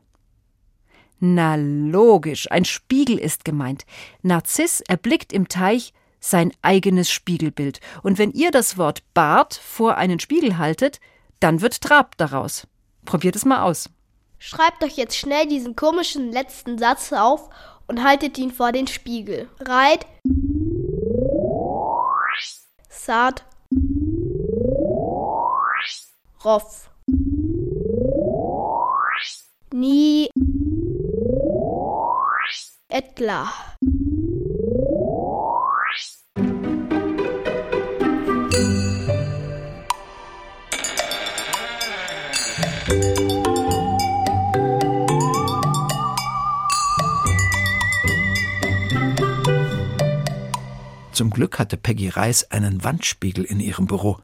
Na 1.25 1.55
logisch, 1.55 2.51
ein 2.51 2.65
Spiegel 2.65 3.17
ist 3.17 3.45
gemeint. 3.45 3.85
Narziss 4.23 4.81
erblickt 4.81 5.31
im 5.31 5.47
Teich 5.47 5.93
sein 6.19 6.51
eigenes 6.61 7.11
Spiegelbild. 7.11 7.79
Und 8.01 8.17
wenn 8.17 8.31
ihr 8.31 8.51
das 8.51 8.77
Wort 8.77 9.03
Bart 9.13 9.53
vor 9.53 9.95
einen 9.95 10.19
Spiegel 10.19 10.57
haltet, 10.57 10.99
dann 11.39 11.61
wird 11.61 11.79
Trab 11.79 12.17
daraus. 12.17 12.67
Probiert 13.05 13.37
es 13.37 13.45
mal 13.45 13.61
aus. 13.63 13.89
Schreibt 14.37 14.83
euch 14.83 14.97
jetzt 14.97 15.15
schnell 15.15 15.47
diesen 15.47 15.77
komischen 15.77 16.29
letzten 16.29 16.77
Satz 16.77 17.13
auf 17.13 17.49
und 17.87 18.03
haltet 18.03 18.37
ihn 18.37 18.51
vor 18.51 18.73
den 18.73 18.87
Spiegel. 18.87 19.47
Reit. 19.61 20.05
Saat. 22.89 23.45
Roff. 26.43 26.89
Nie. 29.71 30.29
Etla. 32.95 33.51
Zum 51.13 51.31
Glück 51.31 51.57
hatte 51.57 51.77
Peggy 51.77 52.09
Reis 52.09 52.51
einen 52.51 52.83
Wandspiegel 52.83 53.43
in 53.43 53.59
ihrem 53.59 53.87
Büro. 53.87 54.19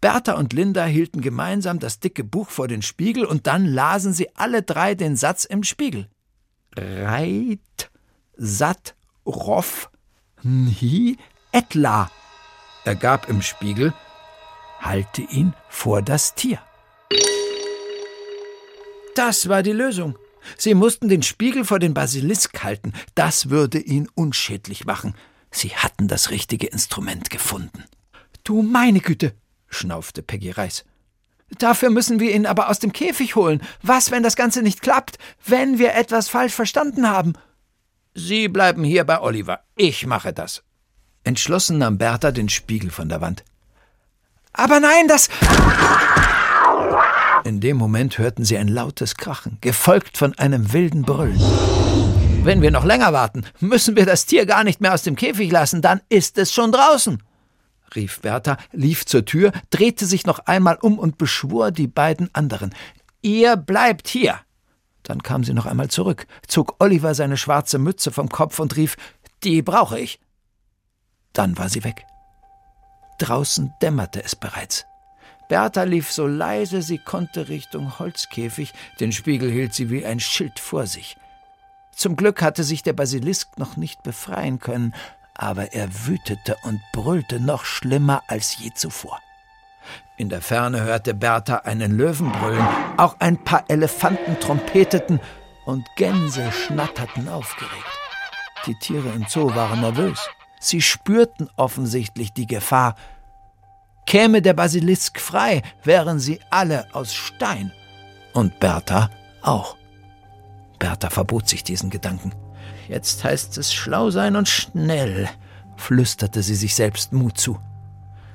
Bertha 0.00 0.36
und 0.36 0.54
Linda 0.54 0.86
hielten 0.86 1.20
gemeinsam 1.20 1.78
das 1.78 2.00
dicke 2.00 2.24
Buch 2.24 2.48
vor 2.48 2.66
den 2.66 2.80
Spiegel 2.80 3.26
und 3.26 3.46
dann 3.46 3.66
lasen 3.66 4.14
sie 4.14 4.34
alle 4.34 4.62
drei 4.62 4.94
den 4.94 5.16
Satz 5.16 5.44
im 5.44 5.62
Spiegel. 5.64 6.08
Reit, 6.78 7.90
satt, 8.36 8.94
roff, 9.24 9.90
nhi, 10.42 11.16
etla, 11.52 12.10
ergab 12.84 13.28
im 13.28 13.42
Spiegel, 13.42 13.92
halte 14.80 15.22
ihn 15.22 15.54
vor 15.68 16.02
das 16.02 16.34
Tier. 16.34 16.60
Das 19.14 19.48
war 19.48 19.62
die 19.62 19.72
Lösung. 19.72 20.18
Sie 20.56 20.74
mussten 20.74 21.08
den 21.08 21.22
Spiegel 21.22 21.64
vor 21.64 21.78
den 21.78 21.94
Basilisk 21.94 22.62
halten. 22.62 22.92
Das 23.14 23.50
würde 23.50 23.78
ihn 23.78 24.08
unschädlich 24.14 24.84
machen. 24.84 25.14
Sie 25.50 25.70
hatten 25.70 26.06
das 26.06 26.30
richtige 26.30 26.66
Instrument 26.66 27.30
gefunden. 27.30 27.84
Du 28.44 28.62
meine 28.62 29.00
Güte, 29.00 29.34
schnaufte 29.68 30.22
Peggy 30.22 30.50
Reis. 30.50 30.84
Dafür 31.58 31.90
müssen 31.90 32.20
wir 32.20 32.34
ihn 32.34 32.46
aber 32.46 32.68
aus 32.68 32.78
dem 32.78 32.92
Käfig 32.92 33.36
holen. 33.36 33.62
Was, 33.82 34.10
wenn 34.10 34.22
das 34.22 34.36
Ganze 34.36 34.62
nicht 34.62 34.82
klappt? 34.82 35.18
Wenn 35.44 35.78
wir 35.78 35.94
etwas 35.94 36.28
falsch 36.28 36.52
verstanden 36.52 37.08
haben? 37.08 37.34
Sie 38.18 38.48
bleiben 38.48 38.82
hier 38.82 39.04
bei 39.04 39.20
Oliver. 39.20 39.60
Ich 39.76 40.06
mache 40.06 40.32
das. 40.32 40.62
Entschlossen 41.22 41.76
nahm 41.76 41.98
Bertha 41.98 42.30
den 42.30 42.48
Spiegel 42.48 42.90
von 42.90 43.10
der 43.10 43.20
Wand. 43.20 43.44
Aber 44.54 44.80
nein, 44.80 45.06
das. 45.06 45.28
In 47.44 47.60
dem 47.60 47.76
Moment 47.76 48.16
hörten 48.16 48.42
sie 48.46 48.56
ein 48.56 48.68
lautes 48.68 49.16
Krachen, 49.16 49.58
gefolgt 49.60 50.16
von 50.16 50.32
einem 50.38 50.72
wilden 50.72 51.02
Brüllen. 51.02 51.38
Wenn 52.42 52.62
wir 52.62 52.70
noch 52.70 52.86
länger 52.86 53.12
warten, 53.12 53.44
müssen 53.60 53.96
wir 53.96 54.06
das 54.06 54.24
Tier 54.24 54.46
gar 54.46 54.64
nicht 54.64 54.80
mehr 54.80 54.94
aus 54.94 55.02
dem 55.02 55.14
Käfig 55.14 55.52
lassen, 55.52 55.82
dann 55.82 56.00
ist 56.08 56.38
es 56.38 56.54
schon 56.54 56.72
draußen, 56.72 57.22
rief 57.94 58.20
Bertha, 58.20 58.56
lief 58.72 59.04
zur 59.04 59.26
Tür, 59.26 59.52
drehte 59.68 60.06
sich 60.06 60.24
noch 60.24 60.38
einmal 60.40 60.78
um 60.80 60.98
und 60.98 61.18
beschwor 61.18 61.70
die 61.70 61.86
beiden 61.86 62.34
anderen. 62.34 62.74
Ihr 63.20 63.56
bleibt 63.56 64.08
hier. 64.08 64.40
Dann 65.06 65.22
kam 65.22 65.44
sie 65.44 65.54
noch 65.54 65.66
einmal 65.66 65.88
zurück, 65.88 66.26
zog 66.48 66.74
Oliver 66.80 67.14
seine 67.14 67.36
schwarze 67.36 67.78
Mütze 67.78 68.10
vom 68.10 68.28
Kopf 68.28 68.58
und 68.58 68.76
rief 68.76 68.96
Die 69.44 69.62
brauche 69.62 70.00
ich. 70.00 70.18
Dann 71.32 71.56
war 71.56 71.68
sie 71.68 71.84
weg. 71.84 72.04
Draußen 73.20 73.72
dämmerte 73.80 74.22
es 74.24 74.34
bereits. 74.34 74.84
Bertha 75.48 75.84
lief 75.84 76.10
so 76.10 76.26
leise 76.26 76.82
sie 76.82 76.98
konnte 76.98 77.48
Richtung 77.48 78.00
Holzkäfig, 78.00 78.74
den 78.98 79.12
Spiegel 79.12 79.48
hielt 79.48 79.74
sie 79.74 79.90
wie 79.90 80.04
ein 80.04 80.18
Schild 80.18 80.58
vor 80.58 80.86
sich. 80.86 81.16
Zum 81.94 82.16
Glück 82.16 82.42
hatte 82.42 82.64
sich 82.64 82.82
der 82.82 82.92
Basilisk 82.92 83.58
noch 83.58 83.76
nicht 83.76 84.02
befreien 84.02 84.58
können, 84.58 84.92
aber 85.34 85.72
er 85.72 85.88
wütete 86.06 86.56
und 86.64 86.80
brüllte 86.92 87.38
noch 87.38 87.64
schlimmer 87.64 88.24
als 88.26 88.58
je 88.58 88.72
zuvor. 88.74 89.20
In 90.18 90.30
der 90.30 90.40
Ferne 90.40 90.82
hörte 90.82 91.12
Bertha 91.12 91.56
einen 91.56 91.96
Löwen 91.98 92.32
brüllen, 92.32 92.66
auch 92.96 93.16
ein 93.18 93.36
paar 93.36 93.64
Elefanten 93.68 94.40
trompeteten 94.40 95.20
und 95.66 95.86
Gänse 95.96 96.50
schnatterten 96.52 97.28
aufgeregt. 97.28 97.84
Die 98.66 98.74
Tiere 98.76 99.10
im 99.10 99.26
Zoo 99.28 99.54
waren 99.54 99.80
nervös. 99.82 100.18
Sie 100.58 100.80
spürten 100.80 101.50
offensichtlich 101.56 102.32
die 102.32 102.46
Gefahr. 102.46 102.96
Käme 104.06 104.40
der 104.40 104.54
Basilisk 104.54 105.20
frei, 105.20 105.62
wären 105.84 106.18
sie 106.18 106.40
alle 106.48 106.86
aus 106.94 107.12
Stein. 107.12 107.72
Und 108.32 108.58
Bertha 108.58 109.10
auch. 109.42 109.76
Bertha 110.78 111.10
verbot 111.10 111.46
sich 111.46 111.62
diesen 111.62 111.90
Gedanken. 111.90 112.32
Jetzt 112.88 113.22
heißt 113.22 113.58
es 113.58 113.74
schlau 113.74 114.10
sein 114.10 114.36
und 114.36 114.48
schnell, 114.48 115.28
flüsterte 115.76 116.42
sie 116.42 116.54
sich 116.54 116.74
selbst 116.74 117.12
Mut 117.12 117.36
zu. 117.36 117.58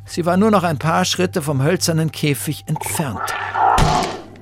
Sie 0.06 0.26
war 0.26 0.38
nur 0.38 0.52
noch 0.52 0.64
ein 0.64 0.78
paar 0.78 1.06
Schritte 1.06 1.42
vom 1.42 1.64
hölzernen 1.64 2.12
Käfig 2.12 2.64
entfernt. 2.68 3.22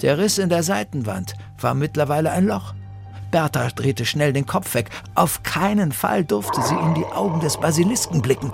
Der 0.01 0.17
Riss 0.17 0.37
in 0.37 0.49
der 0.49 0.63
Seitenwand 0.63 1.33
war 1.59 1.73
mittlerweile 1.73 2.31
ein 2.31 2.47
Loch. 2.47 2.73
Bertha 3.31 3.67
drehte 3.69 4.05
schnell 4.05 4.33
den 4.33 4.45
Kopf 4.45 4.73
weg. 4.73 4.89
Auf 5.15 5.43
keinen 5.43 5.91
Fall 5.91 6.23
durfte 6.23 6.61
sie 6.61 6.75
in 6.75 6.95
die 6.95 7.05
Augen 7.05 7.39
des 7.41 7.57
Basilisken 7.57 8.21
blicken. 8.21 8.51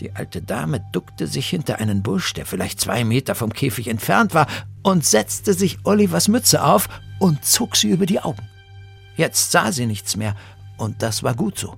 Die 0.00 0.14
alte 0.16 0.42
Dame 0.42 0.82
duckte 0.92 1.26
sich 1.26 1.48
hinter 1.48 1.78
einen 1.78 2.02
Busch, 2.02 2.32
der 2.32 2.46
vielleicht 2.46 2.80
zwei 2.80 3.04
Meter 3.04 3.34
vom 3.34 3.52
Käfig 3.52 3.88
entfernt 3.88 4.34
war, 4.34 4.46
und 4.82 5.04
setzte 5.04 5.54
sich 5.54 5.78
Olivers 5.84 6.28
Mütze 6.28 6.64
auf 6.64 6.88
und 7.18 7.44
zog 7.44 7.76
sie 7.76 7.90
über 7.90 8.06
die 8.06 8.20
Augen. 8.20 8.48
Jetzt 9.16 9.52
sah 9.52 9.72
sie 9.72 9.86
nichts 9.86 10.16
mehr, 10.16 10.34
Und 10.78 11.02
das 11.02 11.22
war 11.22 11.34
gut 11.34 11.58
so. 11.58 11.76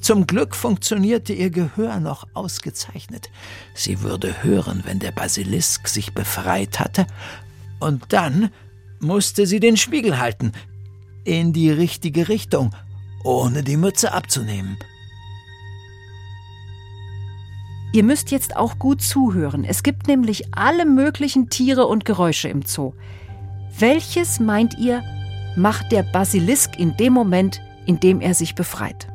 Zum 0.00 0.26
Glück 0.26 0.54
funktionierte 0.54 1.32
ihr 1.32 1.50
Gehör 1.50 2.00
noch 2.00 2.26
ausgezeichnet. 2.34 3.30
Sie 3.74 4.00
würde 4.02 4.42
hören, 4.42 4.82
wenn 4.84 4.98
der 4.98 5.12
Basilisk 5.12 5.88
sich 5.88 6.14
befreit 6.14 6.80
hatte, 6.80 7.06
und 7.80 8.12
dann 8.12 8.50
musste 9.00 9.46
sie 9.46 9.58
den 9.58 9.76
Spiegel 9.76 10.18
halten, 10.18 10.52
in 11.24 11.52
die 11.52 11.70
richtige 11.70 12.28
Richtung, 12.28 12.74
ohne 13.24 13.62
die 13.62 13.76
Mütze 13.76 14.12
abzunehmen. 14.12 14.76
Ihr 17.92 18.04
müsst 18.04 18.30
jetzt 18.30 18.56
auch 18.56 18.78
gut 18.78 19.02
zuhören. 19.02 19.64
Es 19.64 19.82
gibt 19.82 20.08
nämlich 20.08 20.54
alle 20.54 20.86
möglichen 20.86 21.50
Tiere 21.50 21.86
und 21.86 22.06
Geräusche 22.06 22.48
im 22.48 22.62
Zoo. 22.62 22.94
Welches 23.78 24.40
meint 24.40 24.78
ihr, 24.78 25.02
macht 25.56 25.92
der 25.92 26.02
Basilisk 26.02 26.78
in 26.78 26.96
dem 26.96 27.12
Moment, 27.12 27.60
in 27.84 28.00
dem 28.00 28.22
er 28.22 28.34
sich 28.34 28.54
befreit? 28.54 29.11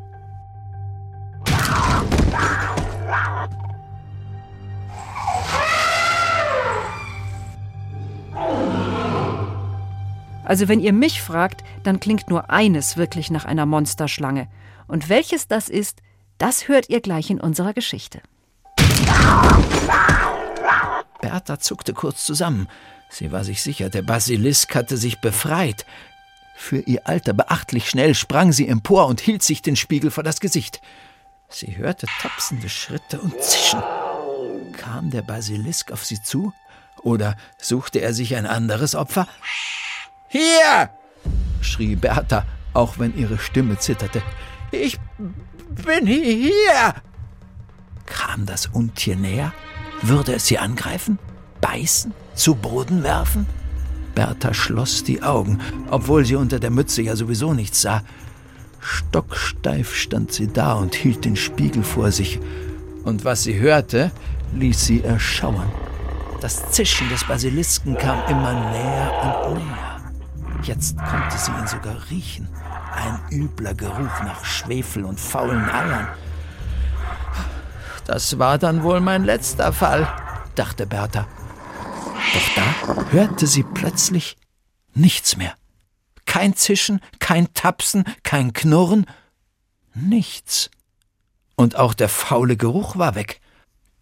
Also 10.48 10.70
wenn 10.70 10.80
ihr 10.80 10.94
mich 10.94 11.22
fragt, 11.22 11.66
dann 11.84 12.00
klingt 12.00 12.30
nur 12.30 12.50
eines 12.50 12.96
wirklich 12.96 13.30
nach 13.30 13.44
einer 13.44 13.66
Monsterschlange. 13.66 14.48
Und 14.88 15.10
welches 15.10 15.50
das 15.50 15.68
ist, 15.68 16.02
das 16.38 16.70
hört 16.70 16.88
ihr 16.90 17.02
gleich 17.02 17.30
in 17.30 17.42
unserer 17.42 17.74
Geschichte. 17.74 18.22
Bertha 21.20 21.60
zuckte 21.60 21.94
kurz 21.94 22.26
zusammen. 22.26 22.70
Sie 23.10 23.34
war 23.34 23.44
sich 23.44 23.62
sicher, 23.62 23.90
der 23.90 24.04
Basilisk 24.04 24.74
hatte 24.74 24.96
sich 24.96 25.20
befreit. 25.20 25.86
Für 26.56 26.80
ihr 26.80 27.06
Alter 27.06 27.34
beachtlich 27.34 27.90
schnell 27.90 28.16
sprang 28.16 28.54
sie 28.54 28.70
empor 28.70 29.08
und 29.08 29.20
hielt 29.20 29.44
sich 29.44 29.62
den 29.62 29.76
Spiegel 29.76 30.12
vor 30.12 30.24
das 30.24 30.40
Gesicht. 30.40 30.80
Sie 31.50 31.76
hörte 31.76 32.08
tapsende 32.22 32.70
Schritte 32.70 33.20
und 33.20 33.34
Zischen. 33.42 33.84
Kam 34.78 35.10
der 35.10 35.24
Basilisk 35.24 35.92
auf 35.92 36.06
sie 36.06 36.22
zu? 36.24 36.54
Oder 37.02 37.36
suchte 37.58 38.00
er 38.00 38.14
sich 38.14 38.38
ein 38.38 38.46
anderes 38.46 38.96
Opfer? 38.96 39.28
Hier! 40.30 40.90
schrie 41.62 41.96
Bertha, 41.96 42.46
auch 42.74 43.00
wenn 43.00 43.18
ihre 43.18 43.38
Stimme 43.38 43.78
zitterte. 43.78 44.22
Ich 44.72 45.00
bin 45.86 46.06
hier! 46.06 46.94
Kam 48.06 48.46
das 48.46 48.68
Untier 48.68 49.16
näher? 49.16 49.54
Würde 50.02 50.34
es 50.34 50.48
sie 50.48 50.58
angreifen? 50.58 51.20
Beißen? 51.62 52.13
Zu 52.36 52.56
Boden 52.56 53.04
werfen? 53.04 53.46
Bertha 54.16 54.54
schloss 54.54 55.04
die 55.04 55.22
Augen, 55.22 55.60
obwohl 55.92 56.26
sie 56.26 56.36
unter 56.36 56.60
der 56.60 56.72
Mütze 56.72 57.02
ja 57.02 57.16
sowieso 57.16 57.54
nichts 57.54 57.82
sah. 57.82 58.02
Stocksteif 58.80 59.96
stand 59.96 60.32
sie 60.32 60.48
da 60.48 60.74
und 60.74 60.96
hielt 60.96 61.26
den 61.26 61.36
Spiegel 61.36 61.84
vor 61.84 62.12
sich. 62.12 62.40
Und 63.04 63.26
was 63.26 63.44
sie 63.44 63.60
hörte, 63.60 64.12
ließ 64.54 64.86
sie 64.86 65.04
erschauern. 65.04 65.72
Das 66.42 66.72
Zischen 66.72 67.10
des 67.10 67.24
Basilisken 67.24 67.98
kam 67.98 68.20
immer 68.30 68.54
näher 68.72 69.46
und 69.48 69.56
näher. 69.56 69.87
Jetzt 70.63 70.98
konnte 70.98 71.38
sie 71.38 71.52
ihn 71.52 71.67
sogar 71.67 72.10
riechen. 72.10 72.50
Ein 72.91 73.20
übler 73.32 73.74
Geruch 73.74 74.24
nach 74.24 74.43
Schwefel 74.43 75.06
und 75.06 75.20
faulen 75.20 75.70
Eiern. 75.70 76.08
Das 78.06 78.39
war 78.39 78.58
dann 78.58 78.84
wohl 78.84 79.02
mein 79.02 79.24
letzter 79.26 79.74
Fall, 79.74 80.08
dachte 80.56 80.88
Bertha. 80.88 81.28
Doch 82.34 82.56
da 82.56 83.12
hörte 83.12 83.48
sie 83.48 83.63
plötzlich 83.63 84.38
nichts 84.93 85.38
mehr. 85.38 85.54
Kein 86.26 86.56
Zischen, 86.56 87.00
kein 87.20 87.54
Tapsen, 87.54 88.04
kein 88.24 88.54
Knurren, 88.54 89.06
nichts. 89.93 90.70
Und 91.56 91.76
auch 91.76 91.93
der 91.93 92.10
faule 92.10 92.58
Geruch 92.58 92.98
war 92.98 93.15
weg. 93.15 93.41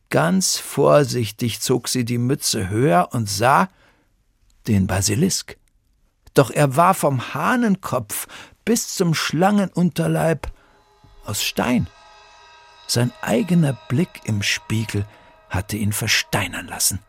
Ganz 0.09 0.57
vorsichtig 0.57 1.61
zog 1.61 1.87
sie 1.87 2.05
die 2.05 2.17
Mütze 2.17 2.69
höher 2.69 3.09
und 3.11 3.29
sah 3.29 3.69
den 4.67 4.87
Basilisk 4.87 5.57
doch 6.35 6.51
er 6.51 6.75
war 6.77 6.93
vom 6.93 7.33
Hahnenkopf 7.33 8.27
bis 8.63 8.95
zum 8.95 9.13
Schlangenunterleib 9.13 10.47
aus 11.25 11.43
Stein. 11.43 11.87
Sein 12.87 13.11
eigener 13.21 13.77
Blick 13.89 14.21
im 14.25 14.43
Spiegel 14.43 15.05
hatte 15.49 15.77
ihn 15.77 15.93
versteinern 15.93 16.67
lassen. 16.67 16.99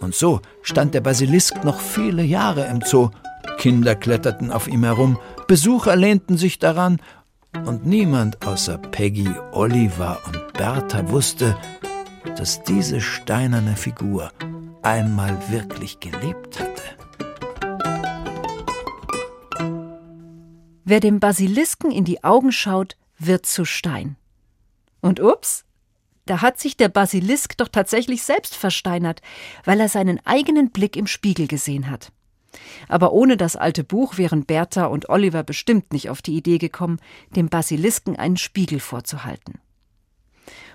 Und 0.00 0.14
so 0.14 0.40
stand 0.62 0.94
der 0.94 1.00
Basilisk 1.00 1.64
noch 1.64 1.80
viele 1.80 2.22
Jahre 2.22 2.66
im 2.66 2.80
Zoo. 2.82 3.10
Kinder 3.58 3.94
kletterten 3.94 4.52
auf 4.52 4.68
ihm 4.68 4.84
herum, 4.84 5.18
Besucher 5.46 5.96
lehnten 5.96 6.36
sich 6.36 6.58
daran, 6.58 7.00
und 7.64 7.86
niemand 7.86 8.46
außer 8.46 8.78
Peggy, 8.78 9.28
Oliver 9.52 10.20
und 10.26 10.52
Bertha 10.52 11.08
wusste, 11.10 11.56
dass 12.36 12.62
diese 12.62 13.00
steinerne 13.00 13.74
Figur 13.74 14.30
einmal 14.82 15.36
wirklich 15.50 15.98
gelebt 15.98 16.60
hatte. 16.60 16.82
Wer 20.90 21.00
dem 21.00 21.20
Basilisken 21.20 21.90
in 21.90 22.06
die 22.06 22.24
Augen 22.24 22.50
schaut, 22.50 22.96
wird 23.18 23.44
zu 23.44 23.66
Stein. 23.66 24.16
Und 25.02 25.20
ups, 25.20 25.66
da 26.24 26.40
hat 26.40 26.58
sich 26.58 26.78
der 26.78 26.88
Basilisk 26.88 27.58
doch 27.58 27.68
tatsächlich 27.68 28.22
selbst 28.22 28.56
versteinert, 28.56 29.20
weil 29.66 29.80
er 29.80 29.90
seinen 29.90 30.18
eigenen 30.24 30.70
Blick 30.70 30.96
im 30.96 31.06
Spiegel 31.06 31.46
gesehen 31.46 31.90
hat. 31.90 32.10
Aber 32.88 33.12
ohne 33.12 33.36
das 33.36 33.54
alte 33.54 33.84
Buch 33.84 34.16
wären 34.16 34.46
Bertha 34.46 34.86
und 34.86 35.10
Oliver 35.10 35.42
bestimmt 35.42 35.92
nicht 35.92 36.08
auf 36.08 36.22
die 36.22 36.38
Idee 36.38 36.56
gekommen, 36.56 37.00
dem 37.36 37.50
Basilisken 37.50 38.16
einen 38.16 38.38
Spiegel 38.38 38.80
vorzuhalten. 38.80 39.60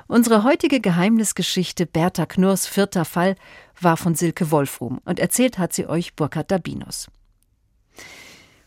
Unsere 0.06 0.44
heutige 0.44 0.80
Geheimnisgeschichte 0.80 1.88
Bertha 1.88 2.28
Knurrs 2.28 2.68
vierter 2.68 3.06
Fall 3.06 3.36
war 3.82 3.98
von 3.98 4.14
Silke 4.14 4.52
Wolfrum 4.52 5.00
und 5.06 5.18
erzählt 5.18 5.58
hat 5.58 5.74
sie 5.74 5.88
euch 5.88 6.16
Burkhard 6.16 6.52
Dabinus. 6.52 7.08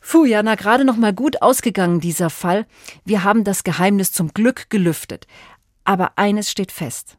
Puh, 0.08 0.24
ja, 0.24 0.42
na 0.42 0.54
gerade 0.54 0.84
noch 0.84 0.96
mal 0.96 1.12
gut 1.12 1.42
ausgegangen 1.42 2.00
dieser 2.00 2.30
Fall. 2.30 2.64
Wir 3.04 3.24
haben 3.24 3.42
das 3.42 3.64
Geheimnis 3.64 4.12
zum 4.12 4.32
Glück 4.32 4.70
gelüftet. 4.70 5.26
Aber 5.84 6.12
eines 6.16 6.50
steht 6.50 6.70
fest. 6.70 7.18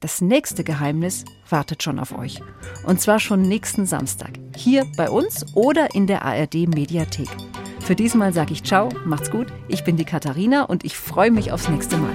Das 0.00 0.20
nächste 0.20 0.62
Geheimnis 0.62 1.24
wartet 1.50 1.82
schon 1.82 1.98
auf 1.98 2.16
euch. 2.16 2.40
Und 2.84 3.00
zwar 3.00 3.18
schon 3.18 3.42
nächsten 3.42 3.86
Samstag. 3.86 4.30
Hier 4.56 4.86
bei 4.96 5.10
uns 5.10 5.44
oder 5.54 5.94
in 5.94 6.06
der 6.06 6.24
ARD 6.24 6.68
Mediathek. 6.68 7.28
Für 7.80 7.96
diesmal 7.96 8.32
sage 8.32 8.52
ich 8.52 8.62
Ciao, 8.62 8.88
macht's 9.04 9.30
gut. 9.30 9.48
Ich 9.66 9.82
bin 9.82 9.96
die 9.96 10.04
Katharina 10.04 10.62
und 10.62 10.84
ich 10.84 10.96
freue 10.96 11.32
mich 11.32 11.50
aufs 11.50 11.68
nächste 11.68 11.96
Mal. 11.96 12.14